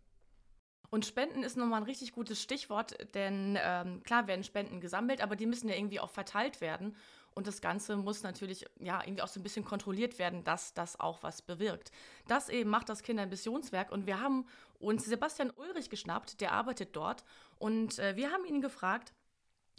Und 0.93 1.07
Spenden 1.07 1.41
ist 1.41 1.57
nochmal 1.57 1.81
ein 1.81 1.87
richtig 1.87 2.11
gutes 2.11 2.39
Stichwort, 2.39 2.95
denn 3.15 3.57
ähm, 3.59 4.03
klar 4.03 4.27
werden 4.27 4.43
Spenden 4.43 4.79
gesammelt, 4.79 5.23
aber 5.23 5.35
die 5.35 5.47
müssen 5.47 5.67
ja 5.67 5.73
irgendwie 5.73 5.99
auch 5.99 6.11
verteilt 6.11 6.61
werden. 6.61 6.95
Und 7.33 7.47
das 7.47 7.61
Ganze 7.61 7.95
muss 7.95 8.21
natürlich 8.21 8.63
ja 8.79 9.01
irgendwie 9.03 9.23
auch 9.23 9.27
so 9.27 9.39
ein 9.39 9.43
bisschen 9.43 9.65
kontrolliert 9.65 10.19
werden, 10.19 10.43
dass 10.43 10.75
das 10.75 10.99
auch 10.99 11.23
was 11.23 11.41
bewirkt. 11.41 11.91
Das 12.27 12.47
eben 12.47 12.69
macht 12.69 12.89
das 12.89 13.01
Kindermissionswerk 13.01 13.91
und 13.91 14.05
wir 14.05 14.19
haben 14.19 14.45
uns 14.77 15.05
Sebastian 15.05 15.49
Ulrich 15.49 15.89
geschnappt, 15.89 16.41
der 16.41 16.51
arbeitet 16.51 16.95
dort 16.95 17.23
und 17.57 17.97
äh, 17.97 18.15
wir 18.15 18.29
haben 18.29 18.45
ihn 18.45 18.61
gefragt, 18.61 19.13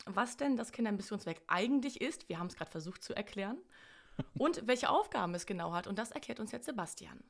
was 0.06 0.36
denn 0.36 0.56
das 0.56 0.72
Kindermissionswerk 0.72 1.42
eigentlich 1.46 2.00
ist. 2.00 2.28
Wir 2.28 2.40
haben 2.40 2.48
es 2.48 2.56
gerade 2.56 2.72
versucht 2.72 3.04
zu 3.04 3.14
erklären 3.14 3.58
und 4.36 4.62
welche 4.66 4.90
Aufgaben 4.90 5.32
es 5.36 5.46
genau 5.46 5.74
hat. 5.74 5.86
Und 5.86 5.96
das 5.96 6.10
erklärt 6.10 6.40
uns 6.40 6.50
jetzt 6.50 6.66
Sebastian. 6.66 7.22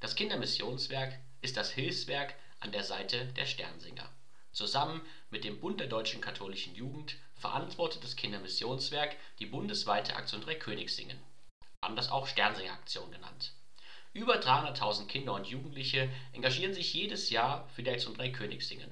Das 0.00 0.16
Kindermissionswerk 0.16 1.20
ist 1.42 1.56
das 1.56 1.70
Hilfswerk 1.70 2.34
an 2.64 2.72
der 2.72 2.82
Seite 2.82 3.26
der 3.36 3.44
Sternsinger. 3.44 4.08
Zusammen 4.50 5.02
mit 5.28 5.44
dem 5.44 5.60
Bund 5.60 5.80
der 5.80 5.86
deutschen 5.86 6.22
katholischen 6.22 6.74
Jugend 6.74 7.16
verantwortet 7.36 8.02
das 8.02 8.16
Kindermissionswerk 8.16 9.16
die 9.38 9.44
bundesweite 9.44 10.16
Aktion 10.16 10.40
Drei 10.40 10.54
Königssingen, 10.54 11.18
anders 11.82 12.10
auch 12.10 12.26
Sternsinger-Aktion 12.26 13.12
genannt. 13.12 13.52
Über 14.14 14.40
300.000 14.40 15.08
Kinder 15.08 15.34
und 15.34 15.46
Jugendliche 15.46 16.10
engagieren 16.32 16.72
sich 16.72 16.94
jedes 16.94 17.28
Jahr 17.28 17.68
für 17.74 17.82
die 17.82 17.90
Aktion 17.90 18.14
Drei 18.14 18.30
Königssingen. 18.30 18.90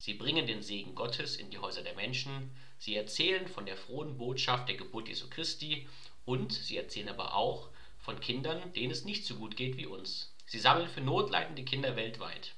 Sie 0.00 0.14
bringen 0.14 0.46
den 0.46 0.62
Segen 0.62 0.94
Gottes 0.94 1.34
in 1.34 1.50
die 1.50 1.58
Häuser 1.58 1.82
der 1.82 1.96
Menschen, 1.96 2.56
sie 2.78 2.94
erzählen 2.94 3.48
von 3.48 3.66
der 3.66 3.76
frohen 3.76 4.16
Botschaft 4.16 4.68
der 4.68 4.76
Geburt 4.76 5.08
Jesu 5.08 5.28
Christi 5.28 5.88
und 6.24 6.52
sie 6.52 6.76
erzählen 6.76 7.08
aber 7.08 7.34
auch 7.34 7.70
von 7.98 8.20
Kindern, 8.20 8.72
denen 8.74 8.92
es 8.92 9.04
nicht 9.04 9.26
so 9.26 9.34
gut 9.34 9.56
geht 9.56 9.76
wie 9.76 9.86
uns. 9.86 10.32
Sie 10.46 10.60
sammeln 10.60 10.88
für 10.88 11.00
notleidende 11.00 11.64
Kinder 11.64 11.96
weltweit. 11.96 12.54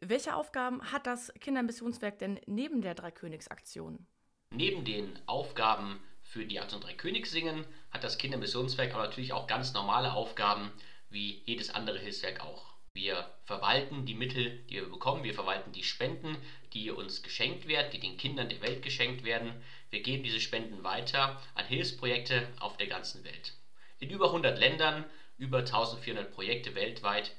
Welche 0.00 0.34
Aufgaben 0.34 0.92
hat 0.92 1.06
das 1.06 1.32
Kindermissionswerk 1.40 2.18
denn 2.18 2.38
neben 2.46 2.82
der 2.82 2.94
Dreikönigsaktion? 2.94 4.06
Neben 4.50 4.84
den 4.84 5.18
Aufgaben 5.26 6.00
für 6.22 6.44
die 6.44 6.60
Aktion 6.60 6.82
Drei 6.82 6.92
Königssingen 6.92 7.64
hat 7.90 8.04
das 8.04 8.18
Kindermissionswerk 8.18 8.92
aber 8.92 9.04
natürlich 9.04 9.32
auch 9.32 9.46
ganz 9.46 9.72
normale 9.72 10.12
Aufgaben, 10.12 10.70
wie 11.08 11.42
jedes 11.46 11.74
andere 11.74 11.98
Hilfswerk 11.98 12.40
auch. 12.40 12.74
Wir 12.92 13.30
verwalten 13.44 14.04
die 14.04 14.14
Mittel, 14.14 14.64
die 14.68 14.74
wir 14.74 14.88
bekommen, 14.88 15.24
wir 15.24 15.34
verwalten 15.34 15.72
die 15.72 15.82
Spenden, 15.82 16.36
die 16.74 16.90
uns 16.90 17.22
geschenkt 17.22 17.66
werden, 17.66 17.90
die 17.90 18.00
den 18.00 18.18
Kindern 18.18 18.50
der 18.50 18.60
Welt 18.60 18.82
geschenkt 18.82 19.24
werden. 19.24 19.52
Wir 19.90 20.02
geben 20.02 20.24
diese 20.24 20.40
Spenden 20.40 20.84
weiter 20.84 21.40
an 21.54 21.64
Hilfsprojekte 21.64 22.48
auf 22.60 22.76
der 22.76 22.86
ganzen 22.86 23.24
Welt. 23.24 23.54
In 23.98 24.10
über 24.10 24.26
100 24.26 24.58
Ländern, 24.58 25.04
über 25.38 25.58
1400 25.58 26.32
Projekte 26.32 26.74
weltweit 26.74 27.32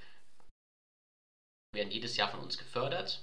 werden 1.78 1.92
jedes 1.92 2.18
Jahr 2.18 2.30
von 2.30 2.42
uns 2.42 2.58
gefördert. 2.58 3.22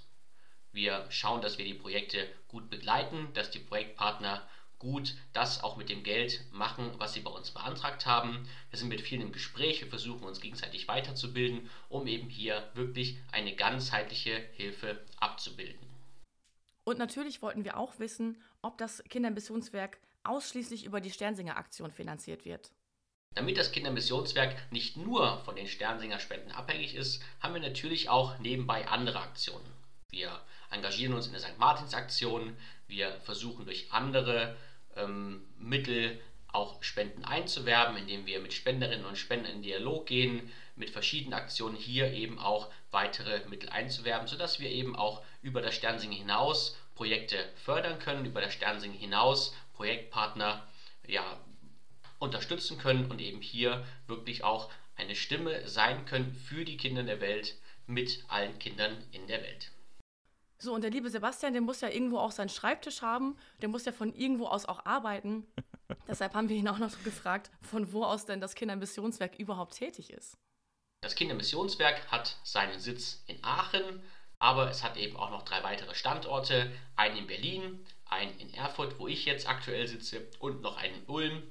Wir 0.73 1.07
schauen, 1.11 1.43
dass 1.43 1.59
wir 1.59 1.65
die 1.65 1.75
Projekte 1.75 2.29
gut 2.49 2.71
begleiten, 2.71 3.29
dass 3.35 3.51
die 3.51 3.59
Projektpartner 3.59 4.47
gut 4.79 5.15
das 5.33 5.63
auch 5.63 5.77
mit 5.77 5.89
dem 5.89 6.03
Geld 6.03 6.45
machen, 6.53 6.93
was 6.99 7.15
sie 7.15 7.21
bei 7.21 7.31
uns 7.31 7.53
beantragt 7.53 8.07
haben. 8.07 8.49
Wir 8.71 8.79
sind 8.79 8.89
mit 8.89 9.01
vielen 9.01 9.23
im 9.23 9.33
Gespräch, 9.33 9.81
wir 9.81 9.89
versuchen 9.89 10.25
uns 10.25 10.41
gegenseitig 10.41 10.89
weiterzubilden, 10.89 11.71
um 11.89 12.07
eben 12.07 12.29
hier 12.29 12.71
wirklich 12.75 13.19
eine 13.33 13.55
ganzheitliche 13.55 14.37
Hilfe 14.53 15.05
abzubilden. 15.19 15.79
Und 16.85 16.99
natürlich 16.99 17.41
wollten 17.41 17.65
wir 17.65 17.79
auch 17.79 17.99
wissen, 17.99 18.43
ob 18.63 18.77
das 18.79 19.03
Kindermissionswerk 19.09 19.99
ausschließlich 20.23 20.85
über 20.85 21.01
die 21.01 21.11
Sternsinger-Aktion 21.11 21.91
finanziert 21.91 22.45
wird. 22.45 22.73
Damit 23.35 23.57
das 23.57 23.73
Kindermissionswerk 23.73 24.55
nicht 24.71 24.97
nur 24.97 25.39
von 25.45 25.57
den 25.57 25.67
Sternsinger-Spenden 25.67 26.53
abhängig 26.53 26.95
ist, 26.95 27.23
haben 27.41 27.55
wir 27.55 27.61
natürlich 27.61 28.09
auch 28.09 28.39
nebenbei 28.39 28.87
andere 28.87 29.21
Aktionen. 29.21 29.73
Wir 30.11 30.41
engagieren 30.71 31.15
uns 31.15 31.27
in 31.27 31.33
der 31.33 31.41
St. 31.41 31.59
Martins-Aktion, 31.59 32.57
wir 32.87 33.13
versuchen 33.25 33.65
durch 33.65 33.93
andere 33.93 34.57
ähm, 34.97 35.43
Mittel 35.59 36.21
auch 36.53 36.81
Spenden 36.83 37.25
einzuwerben, 37.25 37.97
indem 37.97 38.27
wir 38.27 38.41
mit 38.41 38.53
Spenderinnen 38.53 39.05
und 39.05 39.19
Spendern 39.19 39.55
in 39.55 39.63
Dialog 39.63 40.07
gehen, 40.07 40.53
mit 40.77 40.91
verschiedenen 40.91 41.35
Aktionen 41.35 41.77
hier 41.77 42.13
eben 42.13 42.39
auch 42.39 42.71
weitere 42.93 43.45
Mittel 43.49 43.69
einzuwerben, 43.71 44.29
sodass 44.29 44.61
wir 44.61 44.71
eben 44.71 44.95
auch 44.95 45.23
über 45.43 45.61
das 45.61 45.75
Sternsingen 45.75 46.17
hinaus 46.17 46.77
Projekte 46.95 47.37
fördern 47.57 47.99
können, 47.99 48.25
über 48.25 48.41
das 48.41 48.55
Sternsingen 48.55 48.97
hinaus 48.97 49.55
Projektpartner 49.75 50.67
ja, 51.07 51.25
unterstützen 52.19 52.79
können 52.79 53.11
und 53.11 53.21
eben 53.21 53.41
hier 53.41 53.85
wirklich 54.07 54.45
auch 54.45 54.71
eine 54.97 55.17
Stimme 55.17 55.69
sein 55.69 56.05
können 56.07 56.33
für 56.33 56.65
die 56.65 56.77
Kinder 56.77 57.03
der 57.03 57.21
Welt 57.21 57.57
mit 57.87 58.25
allen 58.29 58.59
Kindern 58.59 58.97
in 59.13 59.27
der 59.27 59.43
Welt. 59.43 59.71
So, 60.59 60.73
und 60.73 60.83
der 60.83 60.91
liebe 60.91 61.11
Sebastian, 61.11 61.53
der 61.53 61.63
muss 61.63 61.81
ja 61.81 61.89
irgendwo 61.89 62.19
auch 62.19 62.31
seinen 62.31 62.49
Schreibtisch 62.49 63.03
haben, 63.03 63.37
der 63.61 63.69
muss 63.69 63.85
ja 63.85 63.93
von 63.93 64.15
irgendwo 64.15 64.47
aus 64.47 64.65
auch 64.65 64.87
arbeiten. 64.87 65.47
Deshalb 66.09 66.35
haben 66.35 66.49
wir 66.49 66.57
ihn 66.57 66.69
auch 66.69 66.79
noch 66.79 67.03
gefragt, 67.03 67.51
von 67.61 67.93
wo 67.93 68.05
aus 68.05 68.25
denn 68.25 68.41
das 68.41 68.55
Kindermissionswerk 68.55 69.39
überhaupt 69.39 69.75
tätig 69.75 70.11
ist. 70.11 70.39
Das 71.03 71.17
Kindermissionswerk 71.17 72.11
hat 72.11 72.39
seinen 72.45 72.81
Sitz 72.81 73.23
in 73.27 73.43
Aachen, 73.45 74.03
aber 74.39 74.71
es 74.71 74.83
hat 74.83 74.97
eben 74.97 75.17
auch 75.17 75.31
noch 75.31 75.43
drei 75.43 75.63
weitere 75.63 75.95
Standorte, 75.95 76.73
einen 76.97 77.19
in 77.19 77.27
Berlin, 77.27 77.85
einen 78.07 78.39
in 78.39 78.55
Erfurt, 78.55 78.99
wo 78.99 79.07
ich 79.07 79.27
jetzt 79.27 79.47
aktuell 79.47 79.87
sitze, 79.87 80.27
und 80.39 80.63
noch 80.63 80.79
einen 80.79 80.95
in 80.95 81.07
Ulm. 81.07 81.43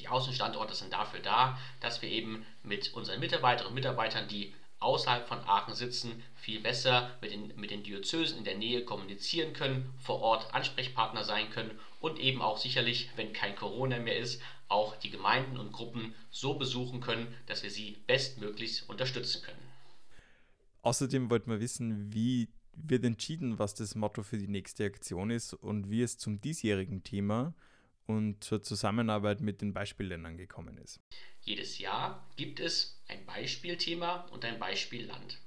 Die 0.00 0.08
Außenstandorte 0.08 0.74
sind 0.74 0.92
dafür 0.92 1.20
da, 1.20 1.58
dass 1.80 2.00
wir 2.00 2.08
eben 2.08 2.46
mit 2.62 2.94
unseren 2.94 3.20
Mitarbeiterinnen 3.20 3.68
und 3.68 3.74
Mitarbeitern, 3.74 4.28
die 4.28 4.54
außerhalb 4.78 5.28
von 5.28 5.40
Aachen 5.40 5.74
sitzen, 5.74 6.22
viel 6.34 6.60
besser 6.60 7.10
mit 7.20 7.32
den, 7.32 7.52
mit 7.56 7.70
den 7.70 7.82
Diözesen 7.82 8.38
in 8.38 8.44
der 8.44 8.56
Nähe 8.56 8.84
kommunizieren 8.84 9.52
können, 9.52 9.92
vor 9.98 10.20
Ort 10.20 10.54
Ansprechpartner 10.54 11.22
sein 11.22 11.50
können 11.50 11.78
und 12.00 12.18
eben 12.18 12.40
auch 12.40 12.56
sicherlich, 12.56 13.10
wenn 13.16 13.34
kein 13.34 13.54
Corona 13.54 13.98
mehr 13.98 14.16
ist, 14.16 14.40
auch 14.68 14.96
die 14.96 15.10
Gemeinden 15.10 15.58
und 15.58 15.72
Gruppen 15.72 16.14
so 16.30 16.54
besuchen 16.54 17.00
können, 17.00 17.34
dass 17.46 17.62
wir 17.62 17.70
sie 17.70 17.98
bestmöglichst 18.06 18.88
unterstützen 18.88 19.42
können. 19.42 19.58
Außerdem 20.82 21.28
wollten 21.28 21.50
wir 21.50 21.60
wissen, 21.60 22.12
wie 22.14 22.48
wird 22.72 23.04
entschieden, 23.04 23.58
was 23.58 23.74
das 23.74 23.94
Motto 23.94 24.22
für 24.22 24.38
die 24.38 24.48
nächste 24.48 24.86
Aktion 24.86 25.28
ist 25.28 25.52
und 25.52 25.90
wie 25.90 26.00
es 26.00 26.16
zum 26.16 26.40
diesjährigen 26.40 27.04
Thema 27.04 27.54
und 28.16 28.44
zur 28.44 28.62
Zusammenarbeit 28.62 29.40
mit 29.40 29.60
den 29.60 29.72
Beispielländern 29.72 30.36
gekommen 30.36 30.78
ist. 30.78 31.00
Jedes 31.42 31.78
Jahr 31.78 32.26
gibt 32.36 32.60
es 32.60 33.00
ein 33.08 33.24
Beispielthema 33.24 34.26
und 34.30 34.44
ein 34.44 34.58
Beispielland. 34.58 35.38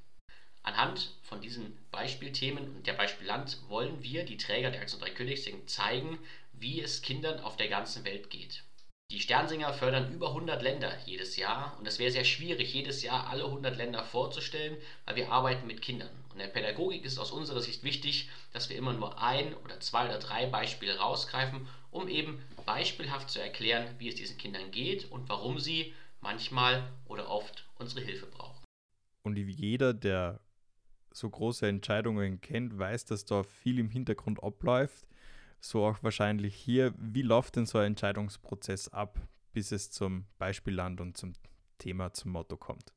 Anhand 0.63 1.11
von 1.23 1.41
diesen 1.41 1.77
Beispielthemen 1.91 2.75
und 2.75 2.87
der 2.87 2.93
Beispielland 2.93 3.59
wollen 3.67 4.01
wir, 4.01 4.23
die 4.23 4.37
Träger 4.37 4.71
der 4.71 4.81
Aktion 4.81 5.01
Drei 5.01 5.09
Königssingen, 5.09 5.67
zeigen, 5.67 6.17
wie 6.53 6.81
es 6.81 7.01
Kindern 7.01 7.41
auf 7.41 7.57
der 7.57 7.67
ganzen 7.67 8.05
Welt 8.05 8.29
geht. 8.29 8.63
Die 9.11 9.19
Sternsinger 9.19 9.73
fördern 9.73 10.11
über 10.11 10.29
100 10.29 10.63
Länder 10.63 10.97
jedes 11.05 11.35
Jahr 11.35 11.75
und 11.77 11.85
es 11.85 11.99
wäre 11.99 12.09
sehr 12.09 12.23
schwierig, 12.23 12.73
jedes 12.73 13.03
Jahr 13.03 13.27
alle 13.27 13.43
100 13.43 13.75
Länder 13.75 14.03
vorzustellen, 14.03 14.77
weil 15.05 15.17
wir 15.17 15.31
arbeiten 15.31 15.67
mit 15.67 15.81
Kindern. 15.81 16.09
Und 16.29 16.33
in 16.33 16.39
der 16.39 16.47
Pädagogik 16.47 17.05
ist 17.05 17.19
aus 17.19 17.31
unserer 17.31 17.61
Sicht 17.61 17.83
wichtig, 17.83 18.29
dass 18.53 18.69
wir 18.69 18.77
immer 18.77 18.93
nur 18.93 19.21
ein 19.21 19.53
oder 19.53 19.79
zwei 19.81 20.05
oder 20.05 20.17
drei 20.17 20.47
Beispiele 20.47 20.97
rausgreifen, 20.97 21.67
um 21.93 22.07
eben 22.07 22.41
beispielhaft 22.65 23.29
zu 23.29 23.41
erklären, 23.41 23.95
wie 23.97 24.09
es 24.09 24.15
diesen 24.15 24.37
Kindern 24.37 24.71
geht 24.71 25.09
und 25.11 25.29
warum 25.29 25.59
sie 25.59 25.93
manchmal 26.21 26.91
oder 27.05 27.29
oft 27.29 27.67
unsere 27.75 28.01
Hilfe 28.01 28.25
brauchen. 28.27 28.63
Und 29.23 29.37
jeder, 29.37 29.93
der 29.93 30.41
so 31.11 31.29
große 31.29 31.67
Entscheidungen 31.67 32.41
kennt, 32.41 32.77
weiß, 32.77 33.05
dass 33.05 33.25
da 33.25 33.43
viel 33.43 33.79
im 33.79 33.89
Hintergrund 33.89 34.43
abläuft 34.43 35.05
so 35.63 35.85
auch 35.85 36.03
wahrscheinlich 36.03 36.55
hier. 36.55 36.93
Wie 36.97 37.21
läuft 37.21 37.55
denn 37.55 37.65
so 37.65 37.77
ein 37.77 37.87
Entscheidungsprozess 37.87 38.89
ab, 38.89 39.19
bis 39.53 39.71
es 39.71 39.91
zum 39.91 40.25
Beispielland 40.37 40.99
und 40.99 41.17
zum 41.17 41.33
Thema, 41.77 42.11
zum 42.13 42.31
Motto 42.31 42.57
kommt? 42.57 42.93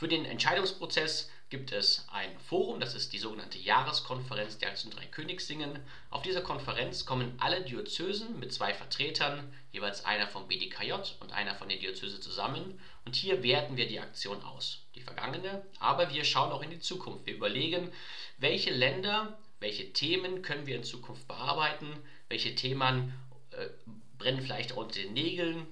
Für 0.00 0.08
den 0.08 0.24
Entscheidungsprozess 0.24 1.30
gibt 1.50 1.72
es 1.72 2.06
ein 2.10 2.30
Forum, 2.38 2.80
das 2.80 2.94
ist 2.94 3.12
die 3.12 3.18
sogenannte 3.18 3.58
Jahreskonferenz 3.58 4.56
der 4.56 4.70
Aktion 4.70 4.90
Drei 4.90 5.04
Königssingen. 5.04 5.78
Auf 6.08 6.22
dieser 6.22 6.40
Konferenz 6.40 7.04
kommen 7.04 7.34
alle 7.38 7.60
Diözesen 7.60 8.40
mit 8.40 8.50
zwei 8.50 8.72
Vertretern, 8.72 9.52
jeweils 9.72 10.06
einer 10.06 10.26
vom 10.26 10.48
BDKJ 10.48 10.94
und 11.20 11.34
einer 11.34 11.54
von 11.54 11.68
der 11.68 11.76
Diözese 11.76 12.18
zusammen. 12.18 12.80
Und 13.04 13.14
hier 13.14 13.42
werten 13.42 13.76
wir 13.76 13.86
die 13.86 14.00
Aktion 14.00 14.42
aus, 14.42 14.86
die 14.94 15.02
vergangene, 15.02 15.62
aber 15.80 16.08
wir 16.08 16.24
schauen 16.24 16.50
auch 16.50 16.62
in 16.62 16.70
die 16.70 16.80
Zukunft. 16.80 17.26
Wir 17.26 17.34
überlegen, 17.34 17.92
welche 18.38 18.70
Länder 18.70 19.36
welche 19.58 19.92
Themen 19.92 20.40
können 20.40 20.66
wir 20.66 20.76
in 20.76 20.84
Zukunft 20.84 21.28
bearbeiten, 21.28 21.88
welche 22.30 22.54
Themen 22.54 23.12
äh, 23.50 23.66
brennen 24.16 24.40
vielleicht 24.40 24.72
unter 24.72 24.98
den 24.98 25.12
Nägeln 25.12 25.66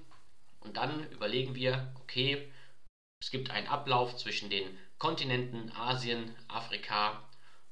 und 0.59 0.77
dann 0.77 1.09
überlegen 1.09 1.55
wir, 1.55 1.91
okay, 1.99 2.47
gibt 3.31 3.51
einen 3.51 3.67
Ablauf 3.67 4.17
zwischen 4.17 4.49
den 4.49 4.77
Kontinenten 4.97 5.71
Asien, 5.75 6.35
Afrika 6.47 7.23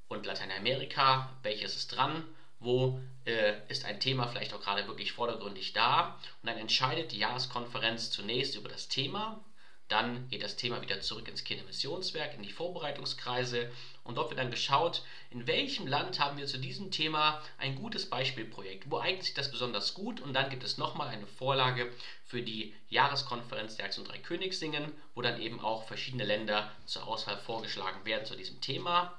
und 0.08 0.26
Lateinamerika, 0.26 1.36
welches 1.44 1.76
ist 1.76 1.90
dran, 1.90 2.24
wo 2.60 3.02
äh, 3.26 3.54
ist 3.68 3.84
ein 3.84 4.00
Thema 4.00 4.28
vielleicht 4.28 4.54
auch 4.54 4.62
gerade 4.62 4.88
wirklich 4.88 5.12
vordergründig 5.12 5.74
da? 5.74 6.18
Und 6.42 6.48
dann 6.48 6.58
entscheidet 6.58 7.12
die 7.12 7.20
Jahreskonferenz 7.20 8.12
zunächst 8.12 8.56
über 8.56 8.70
das 8.70 8.88
Thema, 8.88 9.44
dann 9.88 10.28
geht 10.30 10.44
das 10.44 10.58
Thema 10.58 10.82
wieder 10.82 11.00
zurück 11.00 11.28
ins 11.28 11.44
Kindermissionswerk, 11.44 12.36
in 12.36 12.44
die 12.44 12.52
Vorbereitungskreise. 12.52 13.72
Und 14.04 14.16
dort 14.16 14.30
wird 14.30 14.40
dann 14.40 14.52
geschaut, 14.52 15.04
in 15.32 15.48
welchem 15.48 15.88
Land 15.88 16.20
haben 16.20 16.38
wir 16.38 16.46
zu 16.46 16.58
diesem 16.58 16.92
Thema 16.92 17.42
ein 17.58 17.76
gutes 17.76 18.10
Beispielprojekt, 18.10 18.90
wo 18.90 19.00
eignet 19.00 19.24
sich 19.24 19.34
das 19.34 19.52
besonders 19.52 19.94
gut? 19.94 20.20
Und 20.20 20.34
dann 20.34 20.50
gibt 20.50 20.64
es 20.64 20.78
nochmal 20.78 21.08
eine 21.08 21.28
Vorlage 21.28 21.92
für 22.26 22.42
die 22.42 22.74
Jahreskonferenz 22.90 23.78
der 23.78 23.86
Aktion 23.86 24.06
Drei 24.06 24.18
Königssingen, 24.18 24.92
wo 25.16 25.22
dann 25.22 25.42
eben 25.42 25.62
auch 25.62 25.88
verschiedene 25.88 26.26
Länder 26.26 26.72
zur 26.86 27.08
Auswahl 27.08 27.38
vorgeschlagen 27.38 28.06
werden 28.06 28.26
zu 28.26 28.36
diesem 28.36 28.60
Thema. 28.60 29.18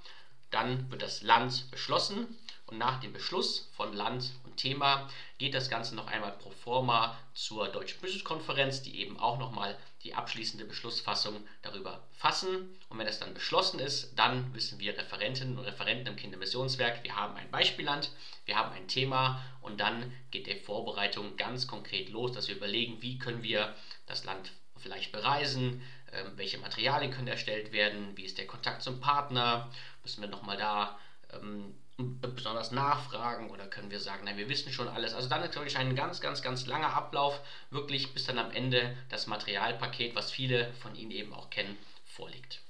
Dann 0.50 0.90
wird 0.90 1.02
das 1.02 1.22
Land 1.22 1.70
beschlossen. 1.70 2.36
Und 2.66 2.76
nach 2.76 3.00
dem 3.00 3.14
Beschluss 3.14 3.70
von 3.76 3.94
Land 3.94 4.30
und 4.44 4.47
Thema 4.58 5.08
geht 5.38 5.54
das 5.54 5.70
Ganze 5.70 5.94
noch 5.94 6.08
einmal 6.08 6.32
pro 6.32 6.50
forma 6.50 7.18
zur 7.32 7.68
Deutschen 7.68 8.00
Bischofskonferenz, 8.02 8.82
die 8.82 9.00
eben 9.00 9.18
auch 9.18 9.38
nochmal 9.38 9.78
die 10.02 10.14
abschließende 10.14 10.66
Beschlussfassung 10.66 11.46
darüber 11.62 12.06
fassen. 12.12 12.76
Und 12.90 12.98
wenn 12.98 13.06
es 13.06 13.18
dann 13.18 13.32
beschlossen 13.32 13.80
ist, 13.80 14.18
dann 14.18 14.52
wissen 14.54 14.78
wir 14.78 14.98
Referentinnen 14.98 15.56
und 15.56 15.64
Referenten 15.64 16.08
im 16.08 16.16
Kindermissionswerk, 16.16 17.02
wir 17.04 17.16
haben 17.16 17.36
ein 17.36 17.50
Beispielland, 17.50 18.10
wir 18.44 18.56
haben 18.56 18.74
ein 18.74 18.88
Thema 18.88 19.42
und 19.62 19.80
dann 19.80 20.12
geht 20.30 20.46
die 20.46 20.54
Vorbereitung 20.56 21.36
ganz 21.36 21.66
konkret 21.66 22.10
los, 22.10 22.32
dass 22.32 22.48
wir 22.48 22.56
überlegen, 22.56 23.00
wie 23.00 23.18
können 23.18 23.42
wir 23.42 23.74
das 24.06 24.24
Land 24.24 24.52
vielleicht 24.76 25.12
bereisen, 25.12 25.82
ähm, 26.12 26.32
welche 26.36 26.58
Materialien 26.58 27.10
können 27.10 27.28
erstellt 27.28 27.72
werden, 27.72 28.16
wie 28.16 28.24
ist 28.24 28.38
der 28.38 28.46
Kontakt 28.46 28.82
zum 28.82 29.00
Partner, 29.00 29.70
müssen 30.02 30.22
wir 30.22 30.28
nochmal 30.28 30.56
da 30.56 30.98
ähm, 31.32 31.74
besonders 31.98 32.70
nachfragen 32.70 33.50
oder 33.50 33.66
können 33.66 33.90
wir 33.90 33.98
sagen, 33.98 34.24
nein, 34.24 34.36
wir 34.36 34.48
wissen 34.48 34.72
schon 34.72 34.88
alles. 34.88 35.14
Also 35.14 35.28
dann 35.28 35.42
ist, 35.42 35.52
glaube 35.52 35.66
ich, 35.66 35.76
ein 35.76 35.96
ganz, 35.96 36.20
ganz, 36.20 36.42
ganz 36.42 36.66
langer 36.66 36.94
Ablauf, 36.94 37.40
wirklich 37.70 38.14
bis 38.14 38.24
dann 38.24 38.38
am 38.38 38.52
Ende 38.52 38.96
das 39.08 39.26
Materialpaket, 39.26 40.14
was 40.14 40.30
viele 40.30 40.72
von 40.74 40.94
Ihnen 40.94 41.10
eben 41.10 41.32
auch 41.32 41.50
kennen, 41.50 41.76
vorliegt. 42.04 42.62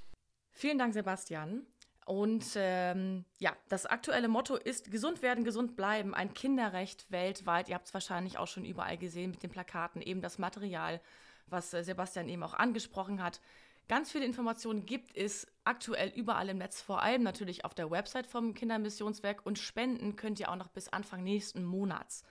Vielen 0.50 0.78
Dank, 0.78 0.94
Sebastian. 0.94 1.66
Und 2.06 2.46
ähm, 2.56 3.26
ja, 3.38 3.54
das 3.68 3.84
aktuelle 3.84 4.28
Motto 4.28 4.56
ist 4.56 4.90
gesund 4.90 5.20
werden, 5.20 5.44
gesund 5.44 5.76
bleiben, 5.76 6.14
ein 6.14 6.32
Kinderrecht 6.32 7.04
weltweit. 7.10 7.68
Ihr 7.68 7.74
habt 7.74 7.86
es 7.86 7.92
wahrscheinlich 7.92 8.38
auch 8.38 8.46
schon 8.46 8.64
überall 8.64 8.96
gesehen 8.96 9.32
mit 9.32 9.42
den 9.42 9.50
Plakaten, 9.50 10.00
eben 10.00 10.22
das 10.22 10.38
Material, 10.38 11.02
was 11.48 11.74
äh, 11.74 11.84
Sebastian 11.84 12.30
eben 12.30 12.42
auch 12.42 12.54
angesprochen 12.54 13.22
hat. 13.22 13.40
Ganz 13.88 14.12
viele 14.12 14.26
Informationen 14.26 14.84
gibt 14.84 15.16
es 15.16 15.46
aktuell 15.64 16.10
überall 16.14 16.50
im 16.50 16.58
Netz, 16.58 16.82
vor 16.82 17.02
allem 17.02 17.22
natürlich 17.22 17.64
auf 17.64 17.74
der 17.74 17.90
Website 17.90 18.26
vom 18.26 18.52
Kindermissionswerk 18.52 19.44
und 19.46 19.58
spenden 19.58 20.14
könnt 20.14 20.38
ihr 20.40 20.50
auch 20.50 20.56
noch 20.56 20.68
bis 20.68 20.88
Anfang 20.88 21.24
nächsten 21.24 21.64
Monats. 21.64 22.22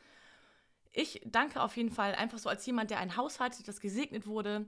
Ich 0.94 1.22
danke 1.26 1.62
auf 1.62 1.76
jeden 1.76 1.92
Fall 1.92 2.14
einfach 2.14 2.38
so 2.38 2.48
als 2.48 2.66
jemand, 2.66 2.92
der 2.92 3.00
ein 3.00 3.18
Haus 3.18 3.40
hat, 3.40 3.68
das 3.68 3.82
gesegnet 3.82 4.28
wurde, 4.28 4.68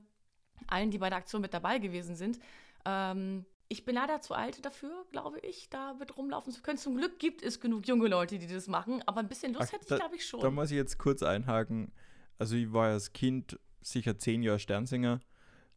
allen, 0.67 0.89
die 0.89 0.97
bei 0.97 1.09
der 1.09 1.19
Aktion 1.19 1.41
mit 1.41 1.53
dabei 1.53 1.77
gewesen 1.77 2.15
sind. 2.15 2.39
Ähm, 2.85 3.45
ich 3.67 3.85
bin 3.85 3.93
leider 3.95 4.19
zu 4.21 4.33
alt 4.33 4.65
dafür, 4.65 5.05
glaube 5.11 5.39
ich, 5.39 5.69
da 5.69 5.93
mit 5.93 6.17
rumlaufen 6.17 6.51
zu 6.51 6.63
können. 6.63 6.79
Zum 6.79 6.97
Glück 6.97 7.19
gibt 7.19 7.43
es 7.43 7.59
genug 7.59 7.87
junge 7.87 8.07
Leute, 8.07 8.39
die 8.39 8.47
das 8.47 8.67
machen, 8.67 9.03
aber 9.05 9.19
ein 9.19 9.27
bisschen 9.27 9.53
Lust 9.53 9.69
Ach, 9.69 9.73
hätte 9.73 9.93
ich, 9.93 9.99
glaube 9.99 10.15
ich, 10.15 10.25
schon. 10.25 10.41
Da 10.41 10.49
muss 10.49 10.71
ich 10.71 10.77
jetzt 10.77 10.97
kurz 10.97 11.21
einhaken. 11.21 11.91
Also 12.39 12.55
ich 12.55 12.73
war 12.73 12.87
als 12.87 13.13
Kind 13.13 13.59
sicher 13.81 14.17
zehn 14.17 14.41
Jahre 14.41 14.57
Sternsinger. 14.57 15.19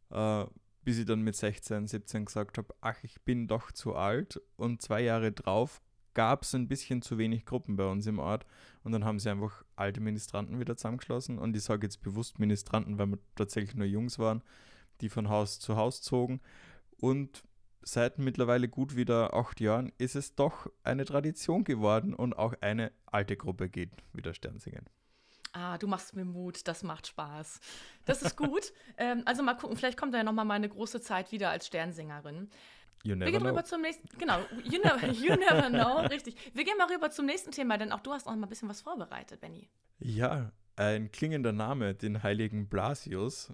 Äh, 0.09 0.45
bis 0.83 0.97
ich 0.99 1.05
dann 1.05 1.21
mit 1.21 1.35
16, 1.35 1.87
17 1.87 2.25
gesagt 2.25 2.57
habe, 2.57 2.73
ach, 2.81 2.97
ich 3.03 3.21
bin 3.21 3.47
doch 3.47 3.71
zu 3.71 3.95
alt. 3.95 4.41
Und 4.55 4.81
zwei 4.81 5.01
Jahre 5.01 5.31
drauf 5.31 5.81
gab 6.13 6.43
es 6.43 6.53
ein 6.53 6.67
bisschen 6.67 7.01
zu 7.01 7.17
wenig 7.17 7.45
Gruppen 7.45 7.75
bei 7.75 7.85
uns 7.85 8.05
im 8.07 8.19
Ort. 8.19 8.45
Und 8.83 8.91
dann 8.91 9.05
haben 9.05 9.19
sie 9.19 9.29
einfach 9.29 9.63
alte 9.75 10.01
Ministranten 10.01 10.59
wieder 10.59 10.77
zusammengeschlossen. 10.77 11.39
Und 11.39 11.55
ich 11.55 11.63
sage 11.63 11.85
jetzt 11.85 12.01
bewusst 12.01 12.39
Ministranten, 12.39 12.97
weil 12.97 13.07
wir 13.07 13.19
tatsächlich 13.35 13.75
nur 13.75 13.87
Jungs 13.87 14.19
waren, 14.19 14.43
die 15.01 15.09
von 15.09 15.29
Haus 15.29 15.59
zu 15.59 15.75
Haus 15.75 16.01
zogen. 16.01 16.41
Und 16.97 17.43
seit 17.81 18.19
mittlerweile 18.19 18.69
gut 18.69 18.95
wieder 18.95 19.33
acht 19.33 19.59
Jahren 19.59 19.91
ist 19.97 20.15
es 20.15 20.35
doch 20.35 20.67
eine 20.83 21.05
Tradition 21.05 21.63
geworden 21.63 22.13
und 22.13 22.37
auch 22.37 22.53
eine 22.61 22.91
alte 23.05 23.35
Gruppe 23.35 23.69
geht 23.69 23.91
wieder 24.13 24.33
Sternsingen. 24.33 24.85
Ah, 25.53 25.77
du 25.77 25.87
machst 25.87 26.15
mir 26.15 26.25
Mut, 26.25 26.67
das 26.67 26.81
macht 26.81 27.07
Spaß. 27.07 27.59
Das 28.05 28.23
ist 28.23 28.35
gut. 28.35 28.73
ähm, 28.97 29.21
also 29.25 29.43
mal 29.43 29.53
gucken, 29.53 29.77
vielleicht 29.77 29.97
kommt 29.97 30.13
da 30.13 30.17
ja 30.17 30.23
nochmal 30.23 30.45
meine 30.45 30.67
große 30.67 30.99
Zeit 30.99 31.31
wieder 31.31 31.51
als 31.51 31.67
Sternsängerin. 31.67 32.49
You 33.03 33.15
never 33.15 33.25
Wir 33.25 33.31
gehen 33.33 33.41
know. 33.41 33.49
rüber 33.49 33.63
zum 33.63 33.81
nächsten, 33.81 34.07
genau, 34.17 34.39
you 34.63 34.79
never, 34.83 35.07
you 35.11 35.35
never 35.35 35.69
know, 35.69 35.99
richtig. 36.07 36.35
Wir 36.53 36.63
gehen 36.63 36.77
mal 36.77 36.91
rüber 36.91 37.11
zum 37.11 37.25
nächsten 37.25 37.51
Thema, 37.51 37.77
denn 37.77 37.91
auch 37.91 37.99
du 37.99 38.11
hast 38.11 38.25
noch 38.25 38.35
mal 38.35 38.47
ein 38.47 38.49
bisschen 38.49 38.69
was 38.69 38.81
vorbereitet, 38.81 39.41
Benny. 39.41 39.69
Ja, 39.99 40.51
ein 40.75 41.11
klingender 41.11 41.51
Name, 41.51 41.93
den 41.93 42.23
heiligen 42.23 42.67
Blasius. 42.67 43.53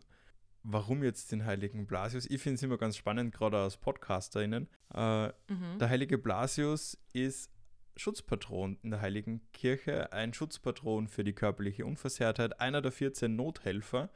Warum 0.63 1.03
jetzt 1.03 1.31
den 1.31 1.45
heiligen 1.45 1.87
Blasius? 1.87 2.25
Ich 2.27 2.41
finde 2.41 2.55
es 2.55 2.63
immer 2.63 2.77
ganz 2.77 2.95
spannend, 2.95 3.33
gerade 3.33 3.57
als 3.57 3.77
PodcasterInnen. 3.77 4.69
Äh, 4.93 5.27
mhm. 5.27 5.79
Der 5.79 5.89
heilige 5.89 6.17
Blasius 6.17 6.97
ist 7.11 7.51
Schutzpatron 7.99 8.77
in 8.81 8.91
der 8.91 9.01
Heiligen 9.01 9.41
Kirche, 9.53 10.11
ein 10.13 10.33
Schutzpatron 10.33 11.07
für 11.07 11.23
die 11.23 11.33
körperliche 11.33 11.85
Unversehrtheit, 11.85 12.59
einer 12.59 12.81
der 12.81 12.91
14 12.91 13.35
Nothelfer. 13.35 14.09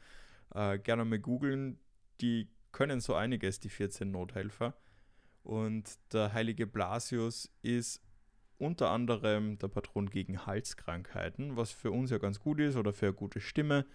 Äh, 0.56 0.80
gerne 0.80 1.06
mal 1.06 1.20
googeln, 1.20 1.80
die 2.22 2.50
können 2.72 3.02
so 3.02 3.14
einiges, 3.14 3.60
die 3.60 3.70
14 3.70 4.10
Nothelfer. 4.10 4.74
Und 5.44 6.00
der 6.14 6.34
heilige 6.34 6.66
Blasius 6.66 7.52
ist 7.62 8.02
unter 8.58 8.92
anderem 8.92 9.58
der 9.60 9.68
Patron 9.68 10.10
gegen 10.10 10.46
Halskrankheiten, 10.46 11.58
was 11.58 11.72
für 11.72 11.92
uns 11.92 12.12
ja 12.12 12.18
ganz 12.18 12.40
gut 12.40 12.60
ist 12.60 12.78
oder 12.78 12.94
für 12.94 13.08
eine 13.08 13.16
gute 13.16 13.42
Stimme. 13.42 13.86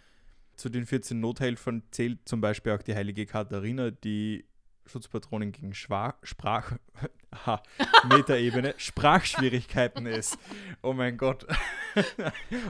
Zu 0.57 0.69
den 0.69 0.87
14 0.87 1.19
Nothelfern 1.21 1.83
zählt 1.91 2.29
zum 2.29 2.41
Beispiel 2.41 2.73
auch 2.73 2.83
die 2.83 2.95
heilige 2.95 3.27
Katharina, 3.27 3.91
die 3.91 4.45
Schutzpatronin 4.89 5.53
gegen 5.53 5.75
Schwa 5.75 6.15
Sprach, 6.23 6.77
ha, 7.47 7.63
Metaebene, 8.09 8.75
Sprachschwierigkeiten 8.77 10.07
ist. 10.07 10.39
Oh 10.83 10.93
mein 10.93 11.17
Gott. 11.17 11.45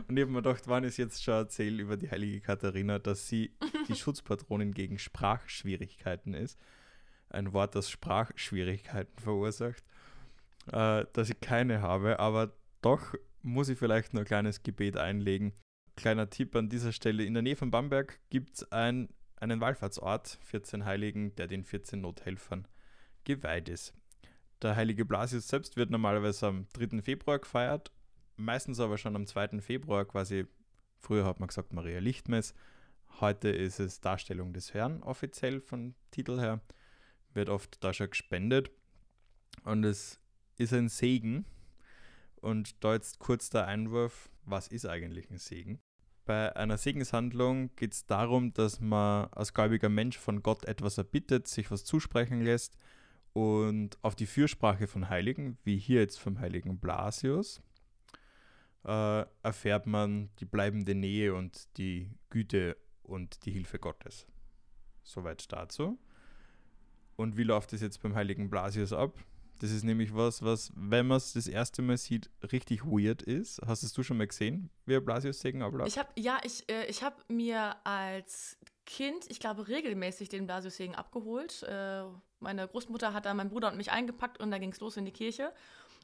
Und 0.08 0.16
ich 0.16 0.22
habe 0.22 0.32
mir 0.32 0.42
gedacht, 0.42 0.64
wann 0.66 0.84
ist 0.84 0.96
jetzt 0.96 1.22
schon 1.22 1.34
erzählt 1.34 1.78
über 1.80 1.96
die 1.96 2.10
heilige 2.10 2.40
Katharina, 2.40 2.98
dass 2.98 3.28
sie 3.28 3.52
die 3.88 3.94
Schutzpatronin 3.96 4.74
gegen 4.74 4.98
Sprachschwierigkeiten 4.98 6.34
ist. 6.34 6.58
Ein 7.30 7.52
Wort, 7.52 7.74
das 7.74 7.90
Sprachschwierigkeiten 7.90 9.18
verursacht. 9.18 9.84
Äh, 10.72 11.06
dass 11.12 11.30
ich 11.30 11.40
keine 11.40 11.82
habe, 11.82 12.18
aber 12.18 12.52
doch 12.82 13.14
muss 13.42 13.68
ich 13.68 13.78
vielleicht 13.78 14.14
nur 14.14 14.22
ein 14.22 14.26
kleines 14.26 14.62
Gebet 14.62 14.96
einlegen. 14.96 15.52
Kleiner 15.96 16.30
Tipp 16.30 16.54
an 16.56 16.68
dieser 16.68 16.92
Stelle: 16.92 17.24
In 17.24 17.34
der 17.34 17.42
Nähe 17.42 17.56
von 17.56 17.70
Bamberg 17.70 18.20
gibt 18.30 18.56
es 18.56 18.72
ein 18.72 19.08
einen 19.40 19.60
Wallfahrtsort, 19.60 20.38
14 20.42 20.84
Heiligen, 20.84 21.34
der 21.36 21.46
den 21.46 21.64
14 21.64 22.00
Nothelfern 22.00 22.66
geweiht 23.24 23.68
ist. 23.68 23.94
Der 24.62 24.74
heilige 24.74 25.04
Blasius 25.04 25.48
selbst 25.48 25.76
wird 25.76 25.90
normalerweise 25.90 26.46
am 26.46 26.66
3. 26.72 27.02
Februar 27.02 27.38
gefeiert, 27.38 27.92
meistens 28.36 28.80
aber 28.80 28.98
schon 28.98 29.14
am 29.14 29.26
2. 29.26 29.60
Februar 29.60 30.04
quasi, 30.04 30.46
früher 30.98 31.24
hat 31.24 31.38
man 31.38 31.48
gesagt 31.48 31.72
Maria 31.72 32.00
Lichtmess, 32.00 32.54
heute 33.20 33.48
ist 33.48 33.78
es 33.78 34.00
Darstellung 34.00 34.52
des 34.52 34.74
Herrn 34.74 35.02
offiziell 35.02 35.60
vom 35.60 35.94
Titel 36.10 36.40
her, 36.40 36.60
wird 37.34 37.48
oft 37.48 37.82
da 37.84 37.92
schon 37.92 38.10
gespendet 38.10 38.70
und 39.64 39.84
es 39.84 40.20
ist 40.56 40.72
ein 40.72 40.88
Segen. 40.88 41.44
Und 42.40 42.84
da 42.84 42.94
jetzt 42.94 43.18
kurz 43.18 43.50
der 43.50 43.66
Einwurf, 43.66 44.30
was 44.44 44.68
ist 44.68 44.86
eigentlich 44.86 45.30
ein 45.30 45.38
Segen? 45.38 45.80
Bei 46.28 46.54
einer 46.56 46.76
Segenshandlung 46.76 47.74
geht 47.74 47.94
es 47.94 48.04
darum, 48.04 48.52
dass 48.52 48.80
man 48.80 49.28
als 49.32 49.54
gläubiger 49.54 49.88
Mensch 49.88 50.18
von 50.18 50.42
Gott 50.42 50.66
etwas 50.66 50.98
erbittet, 50.98 51.48
sich 51.48 51.70
was 51.70 51.84
zusprechen 51.86 52.42
lässt 52.42 52.76
und 53.32 53.96
auf 54.02 54.14
die 54.14 54.26
Fürsprache 54.26 54.88
von 54.88 55.08
Heiligen, 55.08 55.56
wie 55.64 55.78
hier 55.78 56.00
jetzt 56.00 56.20
vom 56.20 56.38
heiligen 56.38 56.80
Blasius, 56.80 57.62
äh, 58.84 59.24
erfährt 59.42 59.86
man 59.86 60.28
die 60.40 60.44
bleibende 60.44 60.94
Nähe 60.94 61.34
und 61.34 61.66
die 61.78 62.10
Güte 62.28 62.76
und 63.04 63.46
die 63.46 63.50
Hilfe 63.50 63.78
Gottes. 63.78 64.26
Soweit 65.04 65.50
dazu. 65.50 65.98
Und 67.16 67.38
wie 67.38 67.44
läuft 67.44 67.72
es 67.72 67.80
jetzt 67.80 68.02
beim 68.02 68.14
heiligen 68.14 68.50
Blasius 68.50 68.92
ab? 68.92 69.18
Das 69.58 69.70
ist 69.70 69.82
nämlich 69.82 70.14
was, 70.14 70.42
was, 70.42 70.72
wenn 70.76 71.06
man 71.06 71.16
es 71.16 71.32
das 71.32 71.48
erste 71.48 71.82
Mal 71.82 71.96
sieht, 71.96 72.30
richtig 72.52 72.84
weird 72.84 73.22
ist. 73.22 73.60
Hast 73.66 73.82
es 73.82 73.92
du 73.92 74.02
schon 74.02 74.16
mal 74.16 74.26
gesehen, 74.26 74.70
wie 74.86 74.96
ein 74.96 75.04
Blasius-Segen 75.04 75.62
abläuft? 75.62 75.88
Ich 75.88 75.98
habe, 75.98 76.08
ja, 76.16 76.38
ich, 76.44 76.68
äh, 76.70 76.86
ich 76.86 77.02
habe 77.02 77.16
mir 77.28 77.74
als 77.84 78.56
Kind, 78.86 79.26
ich 79.28 79.40
glaube, 79.40 79.68
regelmäßig 79.68 80.28
den 80.28 80.46
Blasius-Segen 80.46 80.94
abgeholt. 80.94 81.62
Äh, 81.64 82.04
meine 82.40 82.68
Großmutter 82.68 83.12
hat 83.12 83.26
da 83.26 83.34
meinen 83.34 83.50
Bruder 83.50 83.70
und 83.70 83.76
mich 83.76 83.90
eingepackt 83.90 84.40
und 84.40 84.50
dann 84.50 84.60
ging 84.60 84.72
es 84.72 84.80
los 84.80 84.96
in 84.96 85.04
die 85.04 85.12
Kirche. 85.12 85.52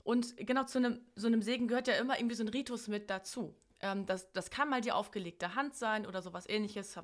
Und 0.03 0.37
genau 0.37 0.65
zu 0.65 0.79
einem, 0.79 1.01
so 1.15 1.29
einem 1.29 1.41
Segen 1.41 1.69
gehört 1.69 1.89
ja 1.89 1.95
immer 1.95 2.19
irgendwie 2.19 2.37
so 2.37 2.45
ein 2.45 2.49
Ritus 2.49 2.89
mit 2.89 3.09
dazu. 3.09 3.55
Ähm, 3.81 4.05
das, 4.07 4.33
das 4.33 4.51
kann 4.51 4.69
mal 4.69 4.81
die 4.81 4.93
aufgelegte 4.93 5.55
Hand 5.55 5.75
sein 5.75 6.07
oder 6.07 6.23
sowas 6.23 6.49
ähnliches, 6.49 6.99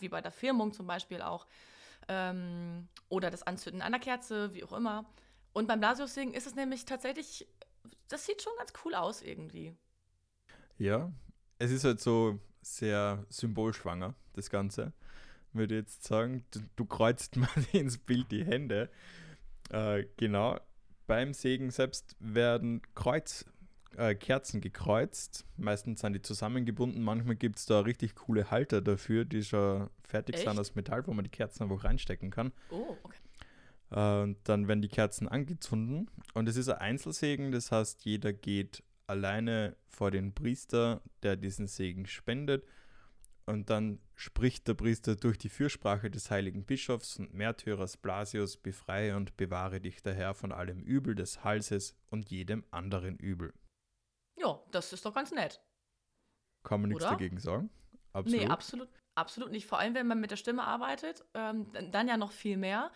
wie 0.00 0.08
bei 0.08 0.20
der 0.20 0.32
Firmung 0.32 0.72
zum 0.72 0.86
Beispiel 0.86 1.20
auch. 1.20 1.46
Ähm, 2.08 2.88
oder 3.08 3.30
das 3.30 3.42
Anzünden 3.42 3.82
einer 3.82 3.98
Kerze, 3.98 4.54
wie 4.54 4.64
auch 4.64 4.72
immer. 4.72 5.04
Und 5.56 5.68
beim 5.68 5.80
Blasius-Singen 5.80 6.34
ist 6.34 6.46
es 6.46 6.54
nämlich 6.54 6.84
tatsächlich, 6.84 7.48
das 8.08 8.26
sieht 8.26 8.42
schon 8.42 8.52
ganz 8.58 8.74
cool 8.84 8.94
aus 8.94 9.22
irgendwie. 9.22 9.74
Ja, 10.76 11.10
es 11.58 11.70
ist 11.70 11.84
halt 11.84 11.98
so 11.98 12.38
sehr 12.60 13.24
symbolschwanger, 13.30 14.14
das 14.34 14.50
Ganze. 14.50 14.92
Würde 15.54 15.76
jetzt 15.76 16.04
sagen, 16.04 16.44
du, 16.50 16.60
du 16.76 16.84
kreuzt 16.84 17.36
mal 17.36 17.48
ins 17.72 17.96
Bild 17.96 18.30
die 18.32 18.44
Hände. 18.44 18.90
Äh, 19.70 20.04
genau, 20.18 20.60
beim 21.06 21.32
Segen 21.32 21.70
selbst 21.70 22.16
werden 22.18 22.82
Kreuz, 22.94 23.46
äh, 23.96 24.14
Kerzen 24.14 24.60
gekreuzt. 24.60 25.46
Meistens 25.56 26.02
sind 26.02 26.12
die 26.12 26.20
zusammengebunden. 26.20 27.02
Manchmal 27.02 27.36
gibt 27.36 27.56
es 27.56 27.64
da 27.64 27.80
richtig 27.80 28.14
coole 28.14 28.50
Halter 28.50 28.82
dafür, 28.82 29.24
die 29.24 29.42
schon 29.42 29.88
fertig 30.02 30.34
Echt? 30.34 30.44
sind 30.44 30.58
aus 30.58 30.74
Metall, 30.74 31.06
wo 31.06 31.14
man 31.14 31.24
die 31.24 31.30
Kerzen 31.30 31.62
einfach 31.62 31.82
reinstecken 31.82 32.30
kann. 32.30 32.52
Oh, 32.68 32.98
okay. 33.02 33.16
Äh, 33.90 34.22
Und 34.22 34.38
dann 34.44 34.68
werden 34.68 34.82
die 34.82 34.88
Kerzen 34.88 35.28
angezündet. 35.28 36.08
Und 36.34 36.48
es 36.48 36.56
ist 36.56 36.68
ein 36.68 36.78
Einzelsegen, 36.78 37.52
das 37.52 37.72
heißt, 37.72 38.04
jeder 38.04 38.32
geht 38.32 38.82
alleine 39.06 39.76
vor 39.88 40.10
den 40.10 40.34
Priester, 40.34 41.02
der 41.22 41.36
diesen 41.36 41.66
Segen 41.66 42.06
spendet. 42.06 42.66
Und 43.48 43.70
dann 43.70 44.00
spricht 44.16 44.66
der 44.66 44.74
Priester 44.74 45.14
durch 45.14 45.38
die 45.38 45.48
Fürsprache 45.48 46.10
des 46.10 46.30
heiligen 46.32 46.64
Bischofs 46.64 47.16
und 47.16 47.32
Märtyrers 47.32 47.96
Blasius, 47.96 48.56
befreie 48.56 49.14
und 49.14 49.36
bewahre 49.36 49.80
dich 49.80 50.02
der 50.02 50.14
Herr 50.14 50.34
von 50.34 50.50
allem 50.50 50.80
Übel 50.80 51.14
des 51.14 51.44
Halses 51.44 51.94
und 52.10 52.28
jedem 52.28 52.64
anderen 52.72 53.16
Übel. 53.16 53.54
Ja, 54.36 54.60
das 54.72 54.92
ist 54.92 55.06
doch 55.06 55.14
ganz 55.14 55.30
nett. 55.30 55.62
Kann 56.64 56.80
man 56.80 56.90
nichts 56.90 57.04
dagegen 57.04 57.38
sagen? 57.38 57.70
Absolut. 58.12 58.40
Nee, 58.40 58.48
absolut, 58.48 58.88
absolut 59.14 59.52
nicht. 59.52 59.66
Vor 59.66 59.78
allem, 59.78 59.94
wenn 59.94 60.08
man 60.08 60.20
mit 60.20 60.32
der 60.32 60.36
Stimme 60.36 60.64
arbeitet, 60.64 61.24
ähm, 61.34 61.70
dann 61.92 62.08
ja 62.08 62.16
noch 62.16 62.32
viel 62.32 62.56
mehr. 62.56 62.90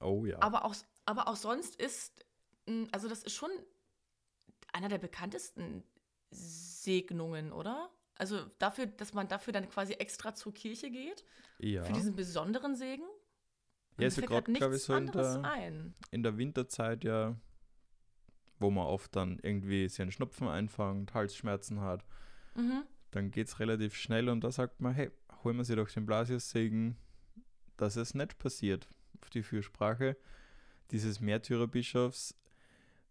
Oh 0.00 0.24
ja. 0.26 0.40
Aber 0.42 0.64
auch, 0.64 0.74
aber 1.06 1.28
auch 1.28 1.36
sonst 1.36 1.76
ist, 1.76 2.24
mh, 2.66 2.88
also 2.92 3.08
das 3.08 3.22
ist 3.22 3.34
schon 3.34 3.50
einer 4.72 4.88
der 4.88 4.98
bekanntesten 4.98 5.84
Segnungen, 6.30 7.52
oder? 7.52 7.90
Also 8.16 8.44
dafür, 8.58 8.86
dass 8.86 9.12
man 9.12 9.28
dafür 9.28 9.52
dann 9.52 9.68
quasi 9.68 9.94
extra 9.94 10.34
zur 10.34 10.52
Kirche 10.54 10.90
geht, 10.90 11.24
ja. 11.58 11.84
für 11.84 11.92
diesen 11.92 12.14
besonderen 12.14 12.76
Segen. 12.76 13.04
Ja, 13.98 14.06
ist 14.08 14.16
ja 14.16 14.22
fällt 14.22 14.30
grad, 14.30 14.44
grad 14.46 14.54
glaub 14.56 14.68
ich, 14.70 14.72
nichts 14.74 14.86
so 14.86 14.92
in 14.94 15.08
anderes 15.08 15.34
der- 15.34 15.44
ein. 15.50 15.94
in 16.10 16.22
der 16.22 16.36
Winterzeit 16.36 17.04
ja, 17.04 17.36
wo 18.58 18.70
man 18.70 18.86
oft 18.86 19.14
dann 19.16 19.38
irgendwie 19.42 19.88
sich 19.88 20.00
einen 20.00 20.12
Schnupfen 20.12 20.48
einfängt, 20.48 21.14
Halsschmerzen 21.14 21.80
hat, 21.80 22.04
Mhm. 22.56 22.84
dann 23.10 23.30
geht 23.30 23.48
es 23.48 23.58
relativ 23.60 23.94
schnell 23.96 24.28
und 24.28 24.42
da 24.42 24.50
sagt 24.52 24.80
man, 24.80 24.94
hey, 24.94 25.10
holen 25.42 25.56
wir 25.56 25.64
sie 25.64 25.76
doch 25.76 25.88
den 25.90 26.06
Blasius-Segen, 26.06 26.96
dass 27.76 27.96
es 27.96 28.14
nicht 28.14 28.38
passiert 28.38 28.88
die 29.30 29.42
Fürsprache 29.42 30.16
dieses 30.90 31.20
Märtyrerbischofs, 31.20 32.34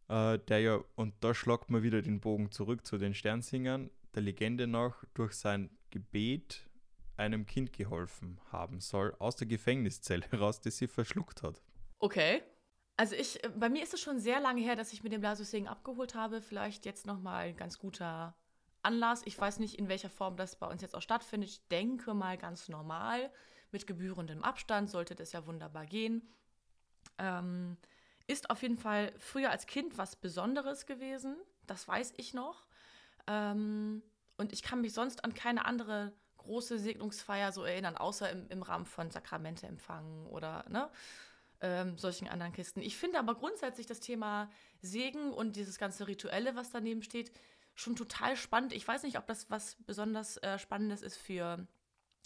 äh, 0.10 0.40
der 0.40 0.60
ja, 0.60 0.84
und 0.96 1.14
da 1.22 1.34
schlagt 1.34 1.70
man 1.70 1.84
wieder 1.84 2.02
den 2.02 2.20
Bogen 2.20 2.52
zurück 2.52 2.86
zu 2.86 2.98
den 2.98 3.14
Sternsingern, 3.14 3.90
der 4.16 4.22
Legende 4.22 4.68
nach 4.68 5.04
durch 5.14 5.34
sein 5.34 5.70
Gebet 5.90 6.70
einem 7.18 7.46
Kind 7.46 7.74
geholfen 7.74 8.40
haben 8.52 8.80
soll, 8.80 9.16
aus 9.20 9.36
der 9.36 9.48
Gefängniszelle 9.48 10.26
heraus, 10.32 10.62
das 10.62 10.78
sie 10.78 10.88
verschluckt 10.88 11.44
hat. 11.44 11.62
Okay. 12.00 12.42
Also 12.96 13.16
ich, 13.16 13.44
äh, 13.44 13.50
bei 13.50 13.70
mir 13.70 13.84
ist 13.84 13.94
es 13.94 14.02
schon 14.02 14.20
sehr 14.20 14.40
lange 14.40 14.62
her, 14.62 14.76
dass 14.76 14.94
ich 14.94 15.04
mir 15.04 15.10
den 15.10 15.22
Blasius-Segen 15.22 15.68
abgeholt 15.68 16.16
habe. 16.16 16.42
Vielleicht 16.42 16.86
jetzt 16.86 17.08
nochmal 17.08 17.48
ein 17.48 17.58
ganz 17.58 17.80
guter 17.80 18.36
Anlass. 18.84 19.24
Ich 19.26 19.40
weiß 19.40 19.60
nicht, 19.60 19.80
in 19.80 19.88
welcher 19.88 20.10
Form 20.10 20.38
das 20.38 20.58
bei 20.58 20.68
uns 20.68 20.82
jetzt 20.82 20.96
auch 20.96 21.02
stattfindet. 21.02 21.50
Ich 21.50 21.68
denke 21.70 22.14
mal 22.14 22.38
ganz 22.38 22.70
normal. 22.70 23.32
Mit 23.74 23.88
gebührendem 23.88 24.44
Abstand 24.44 24.90
sollte 24.90 25.16
das 25.16 25.34
ja 25.34 25.46
wunderbar 25.46 25.86
gehen. 25.86 26.30
Ähm, 27.18 27.76
ist 28.28 28.50
auf 28.50 28.62
jeden 28.62 28.78
Fall 28.78 29.12
früher 29.18 29.50
als 29.50 29.66
Kind 29.66 29.98
was 29.98 30.16
Besonderes 30.16 30.86
gewesen. 30.86 31.36
Das 31.68 31.88
weiß 31.88 32.14
ich 32.18 32.34
noch. 32.34 32.66
Ähm, 33.28 34.02
und 34.38 34.54
ich 34.54 34.64
kann 34.64 34.82
mich 34.82 34.94
sonst 34.94 35.26
an 35.26 35.34
keine 35.34 35.66
andere 35.66 36.14
große 36.38 36.78
Segnungsfeier 36.78 37.52
so 37.52 37.64
erinnern, 37.64 37.98
außer 37.98 38.30
im, 38.30 38.48
im 38.50 38.62
Rahmen 38.62 38.86
von 38.86 39.12
Sakramente 39.12 39.68
empfangen 39.68 40.28
oder 40.28 40.66
ne, 40.70 40.90
ähm, 41.62 41.98
solchen 41.98 42.28
anderen 42.28 42.54
Kisten. 42.54 42.82
Ich 42.82 42.98
finde 42.98 43.20
aber 43.20 43.36
grundsätzlich 43.36 43.88
das 43.88 44.02
Thema 44.02 44.50
Segen 44.82 45.32
und 45.32 45.56
dieses 45.56 45.78
ganze 45.78 46.08
Rituelle, 46.08 46.56
was 46.56 46.70
daneben 46.70 47.02
steht, 47.02 47.32
schon 47.76 47.96
total 47.96 48.36
spannend. 48.36 48.74
Ich 48.74 48.88
weiß 48.88 49.04
nicht, 49.04 49.18
ob 49.18 49.26
das 49.26 49.50
was 49.50 49.78
besonders 49.86 50.38
äh, 50.38 50.60
Spannendes 50.60 51.02
ist 51.02 51.18
für 51.18 51.66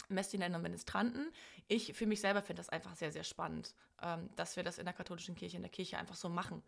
Messdiener 0.08 0.46
und 0.54 0.62
Ministranten. 0.62 1.30
Ich 1.66 1.92
für 1.94 2.06
mich 2.06 2.20
selber 2.20 2.42
finde 2.42 2.60
das 2.60 2.68
einfach 2.68 2.94
sehr, 2.94 3.12
sehr 3.12 3.24
spannend, 3.24 3.74
ähm, 4.02 4.30
dass 4.36 4.56
wir 4.56 4.62
das 4.62 4.78
in 4.78 4.84
der 4.84 4.94
katholischen 4.94 5.34
Kirche, 5.34 5.56
in 5.56 5.62
der 5.62 5.70
Kirche 5.70 5.98
einfach 5.98 6.14
so 6.14 6.28
machen. 6.28 6.62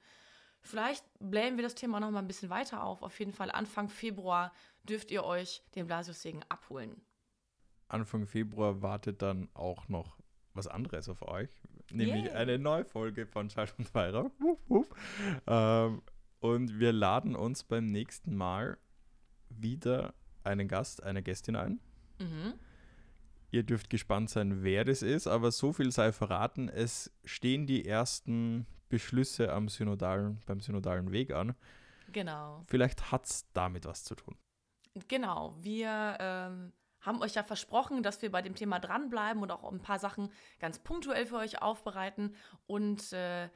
Vielleicht 0.63 1.05
blähen 1.19 1.57
wir 1.57 1.63
das 1.63 1.75
Thema 1.75 2.01
noch 2.01 2.11
mal 2.11 2.19
ein 2.19 2.27
bisschen 2.27 2.51
weiter 2.51 2.85
auf. 2.85 3.03
Auf 3.03 3.19
jeden 3.19 3.33
Fall 3.33 3.51
Anfang 3.51 3.89
Februar 3.89 4.53
dürft 4.85 5.11
ihr 5.11 5.25
euch 5.25 5.63
den 5.75 5.87
Blasiussegen 5.87 6.45
abholen. 6.49 7.01
Anfang 7.89 8.27
Februar 8.27 8.83
wartet 8.83 9.23
dann 9.23 9.49
auch 9.55 9.89
noch 9.89 10.19
was 10.53 10.67
anderes 10.67 11.09
auf 11.09 11.23
euch, 11.23 11.51
nämlich 11.91 12.25
Yay. 12.25 12.33
eine 12.33 12.59
neue 12.59 12.85
Folge 12.85 13.27
von 13.27 13.49
Schalt 13.51 13.75
und 13.79 13.93
Weihrauch. 13.95 14.31
Ähm, 15.47 16.03
und 16.41 16.79
wir 16.79 16.93
laden 16.93 17.37
uns 17.37 17.65
beim 17.65 17.87
nächsten 17.87 18.37
Mal 18.37 18.79
wieder 19.49 20.15
einen 20.45 20.69
Gast, 20.69 21.03
eine 21.03 21.23
Gästin 21.23 21.57
ein. 21.57 21.81
Mhm. 22.19 22.55
Ihr 23.51 23.63
dürft 23.65 23.91
gespannt 23.91 24.31
sein, 24.31 24.63
wer 24.63 24.85
das 24.85 25.03
ist, 25.03 25.27
aber 25.27 25.51
so 25.51 25.73
viel 25.73 25.91
sei 25.91 26.13
verraten, 26.13 26.69
es 26.69 27.13
stehen 27.25 27.67
die 27.67 27.85
ersten 27.85 28.67
Beschlüsse 28.89 29.53
am 29.53 29.69
synodalen, 29.69 30.41
beim 30.47 30.61
synodalen 30.61 31.11
Weg 31.13 31.33
an. 31.33 31.55
Genau. 32.13 32.65
Vielleicht 32.67 33.13
hat 33.13 33.27
es 33.27 33.51
damit 33.53 33.87
was 33.87 34.05
zu 34.05 34.15
tun. 34.15 34.37
Genau. 35.09 35.57
Wir 35.61 36.17
ähm, 36.19 36.73
haben 37.01 37.23
euch 37.23 37.35
ja 37.35 37.43
versprochen, 37.43 38.03
dass 38.03 38.21
wir 38.23 38.31
bei 38.31 38.43
dem 38.43 38.55
Thema 38.55 38.79
dranbleiben 38.79 39.43
und 39.43 39.51
auch 39.51 39.71
ein 39.71 39.81
paar 39.81 39.99
Sachen 39.99 40.31
ganz 40.59 40.79
punktuell 40.79 41.27
für 41.27 41.37
euch 41.37 41.63
aufbereiten. 41.63 42.35
Und 42.67 43.13
äh, 43.13 43.49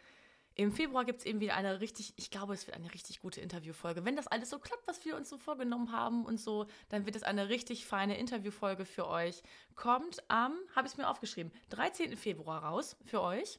im 0.57 0.71
Februar 0.73 1.05
gibt 1.05 1.19
es 1.21 1.27
eben 1.27 1.41
wieder 1.41 1.55
eine 1.57 1.81
richtig, 1.81 2.13
ich 2.17 2.31
glaube, 2.31 2.55
es 2.55 2.67
wird 2.67 2.77
eine 2.77 2.93
richtig 2.95 3.21
gute 3.21 3.41
Interviewfolge. 3.41 4.05
Wenn 4.05 4.15
das 4.17 4.27
alles 4.29 4.51
so 4.51 4.59
klappt, 4.61 4.87
was 4.87 5.05
wir 5.05 5.17
uns 5.17 5.29
so 5.29 5.37
vorgenommen 5.37 5.91
haben 5.91 6.25
und 6.25 6.39
so, 6.41 6.67
dann 6.91 7.07
wird 7.07 7.17
es 7.17 7.25
eine 7.25 7.49
richtig 7.49 7.87
feine 7.87 8.17
Interviewfolge 8.19 8.85
für 8.85 9.09
euch. 9.09 9.43
Kommt 9.75 10.23
am, 10.29 10.57
habe 10.77 10.87
ich 10.87 10.93
es 10.93 10.97
mir 10.97 11.09
aufgeschrieben, 11.09 11.53
13. 11.71 12.17
Februar 12.17 12.63
raus 12.65 12.97
für 13.05 13.21
euch. 13.21 13.59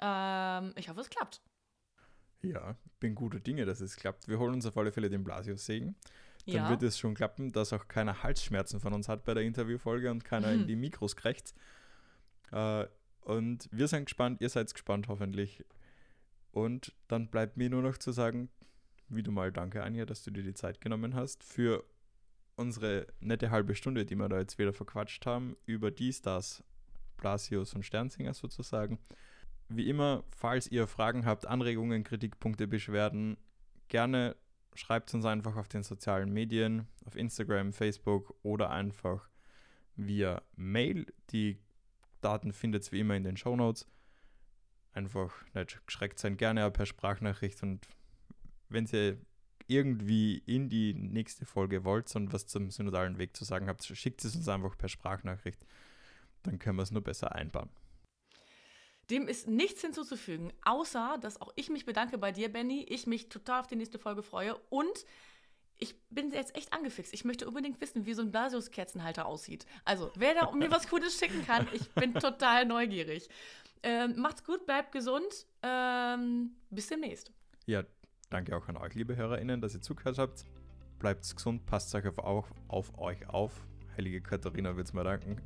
Ähm, 0.00 0.72
ich 0.76 0.88
hoffe, 0.88 1.00
es 1.00 1.08
klappt. 1.10 1.40
Ja, 2.42 2.76
bin 3.00 3.14
guter 3.14 3.40
Dinge, 3.40 3.64
dass 3.64 3.80
es 3.80 3.96
klappt. 3.96 4.28
Wir 4.28 4.38
holen 4.38 4.54
uns 4.54 4.66
auf 4.66 4.76
alle 4.76 4.92
Fälle 4.92 5.08
den 5.08 5.22
Blasius-Segen. 5.24 5.94
Dann 6.46 6.54
Ja. 6.54 6.68
wird 6.70 6.82
es 6.82 6.98
schon 6.98 7.14
klappen, 7.14 7.52
dass 7.52 7.72
auch 7.72 7.86
keiner 7.86 8.22
Halsschmerzen 8.24 8.80
von 8.80 8.92
uns 8.92 9.08
hat 9.08 9.24
bei 9.24 9.32
der 9.32 9.44
Interviewfolge 9.44 10.10
und 10.10 10.24
keiner 10.24 10.48
Mhm. 10.48 10.62
in 10.62 10.66
die 10.68 10.76
Mikros 10.76 11.14
krächzt. 11.16 11.56
Äh, 12.50 12.86
und 13.20 13.68
wir 13.70 13.86
sind 13.86 14.06
gespannt, 14.06 14.40
ihr 14.40 14.48
seid 14.48 14.72
gespannt 14.72 15.06
hoffentlich. 15.06 15.64
Und 16.52 16.94
dann 17.08 17.28
bleibt 17.28 17.56
mir 17.56 17.70
nur 17.70 17.82
noch 17.82 17.98
zu 17.98 18.12
sagen, 18.12 18.50
wieder 19.08 19.32
mal 19.32 19.52
danke, 19.52 19.82
Anja, 19.82 20.06
dass 20.06 20.22
du 20.22 20.30
dir 20.30 20.42
die 20.42 20.54
Zeit 20.54 20.80
genommen 20.80 21.14
hast 21.14 21.42
für 21.42 21.84
unsere 22.56 23.06
nette 23.20 23.50
halbe 23.50 23.74
Stunde, 23.74 24.04
die 24.04 24.14
wir 24.14 24.28
da 24.28 24.38
jetzt 24.38 24.58
wieder 24.58 24.72
verquatscht 24.72 25.26
haben, 25.26 25.56
über 25.66 25.90
die 25.90 26.12
Stars, 26.12 26.62
Blasius 27.16 27.74
und 27.74 27.84
Sternsinger 27.84 28.34
sozusagen. 28.34 28.98
Wie 29.68 29.88
immer, 29.88 30.24
falls 30.36 30.68
ihr 30.68 30.86
Fragen 30.86 31.24
habt, 31.24 31.46
Anregungen, 31.46 32.04
Kritikpunkte, 32.04 32.66
Beschwerden, 32.66 33.38
gerne 33.88 34.36
schreibt 34.74 35.12
uns 35.14 35.24
einfach 35.24 35.56
auf 35.56 35.68
den 35.68 35.82
sozialen 35.82 36.32
Medien, 36.32 36.86
auf 37.04 37.16
Instagram, 37.16 37.72
Facebook 37.72 38.34
oder 38.42 38.70
einfach 38.70 39.28
via 39.96 40.42
Mail. 40.56 41.06
Die 41.30 41.58
Daten 42.20 42.52
findet 42.52 42.86
ihr 42.86 42.92
wie 42.92 43.00
immer 43.00 43.16
in 43.16 43.24
den 43.24 43.36
Show 43.36 43.56
Notes. 43.56 43.86
Einfach 44.92 45.32
nicht 45.54 45.80
geschreckt 45.86 46.18
sein, 46.18 46.36
gerne 46.36 46.66
auch 46.66 46.72
per 46.72 46.86
Sprachnachricht 46.86 47.62
und 47.62 47.86
wenn 48.68 48.86
ihr 48.92 49.18
irgendwie 49.66 50.42
in 50.46 50.68
die 50.68 50.94
nächste 50.94 51.46
Folge 51.46 51.84
wollt 51.84 52.14
und 52.16 52.32
was 52.32 52.46
zum 52.46 52.70
synodalen 52.70 53.18
Weg 53.18 53.36
zu 53.36 53.44
sagen 53.44 53.68
habt, 53.68 53.84
schickt 53.84 54.24
es 54.24 54.36
uns 54.36 54.48
einfach 54.48 54.76
per 54.76 54.88
Sprachnachricht. 54.88 55.64
Dann 56.42 56.58
können 56.58 56.76
wir 56.76 56.82
es 56.82 56.90
nur 56.90 57.02
besser 57.02 57.34
einbauen. 57.34 57.70
Dem 59.10 59.28
ist 59.28 59.46
nichts 59.46 59.82
hinzuzufügen, 59.82 60.52
außer 60.64 61.18
dass 61.20 61.40
auch 61.40 61.52
ich 61.56 61.70
mich 61.70 61.84
bedanke 61.84 62.18
bei 62.18 62.32
dir, 62.32 62.50
Benny. 62.50 62.84
Ich 62.88 63.06
mich 63.06 63.28
total 63.28 63.60
auf 63.60 63.66
die 63.66 63.76
nächste 63.76 63.98
Folge 63.98 64.22
freue 64.22 64.56
und 64.70 65.04
ich 65.78 65.94
bin 66.10 66.30
jetzt 66.30 66.54
echt 66.56 66.72
angefixt. 66.72 67.12
Ich 67.12 67.24
möchte 67.24 67.46
unbedingt 67.46 67.80
wissen, 67.80 68.06
wie 68.06 68.14
so 68.14 68.22
ein 68.22 68.30
Blasius-Kerzenhalter 68.30 69.26
aussieht. 69.26 69.66
Also, 69.84 70.10
wer 70.16 70.34
da 70.34 70.50
mir 70.52 70.70
was 70.70 70.88
Cooles 70.88 71.18
schicken 71.18 71.44
kann, 71.44 71.66
ich 71.72 71.90
bin 71.90 72.14
total 72.20 72.66
neugierig. 72.66 73.28
Ähm, 73.82 74.14
macht's 74.16 74.44
gut, 74.44 74.64
bleibt 74.64 74.92
gesund. 74.92 75.46
Ähm, 75.62 76.52
bis 76.70 76.86
demnächst. 76.86 77.32
Ja, 77.66 77.82
danke 78.30 78.56
auch 78.56 78.68
an 78.68 78.76
euch, 78.76 78.94
liebe 78.94 79.16
HörerInnen, 79.16 79.60
dass 79.60 79.74
ihr 79.74 79.80
zugehört 79.80 80.18
habt. 80.18 80.44
Bleibt 80.98 81.34
gesund, 81.34 81.66
passt 81.66 81.92
euch 81.94 82.06
auf, 82.06 82.18
auf, 82.18 82.52
auf 82.68 82.98
euch 82.98 83.28
auf. 83.28 83.66
Heilige 83.96 84.20
Katharina 84.20 84.76
wird's 84.76 84.92
mir 84.92 85.04
danken. 85.04 85.36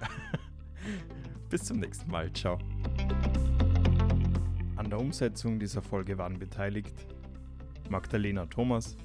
Bis 1.48 1.64
zum 1.64 1.80
nächsten 1.80 2.10
Mal. 2.10 2.32
Ciao. 2.32 2.58
An 4.76 4.90
der 4.90 5.00
Umsetzung 5.00 5.58
dieser 5.58 5.80
Folge 5.80 6.18
waren 6.18 6.38
beteiligt 6.38 6.94
Magdalena 7.88 8.46
Thomas, 8.46 8.96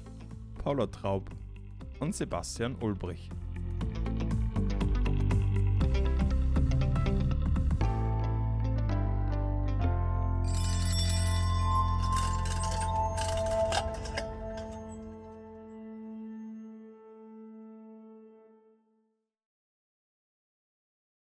Paula 0.62 0.86
Traub 0.86 1.28
und 1.98 2.14
Sebastian 2.14 2.76
Ulbrich. 2.80 3.28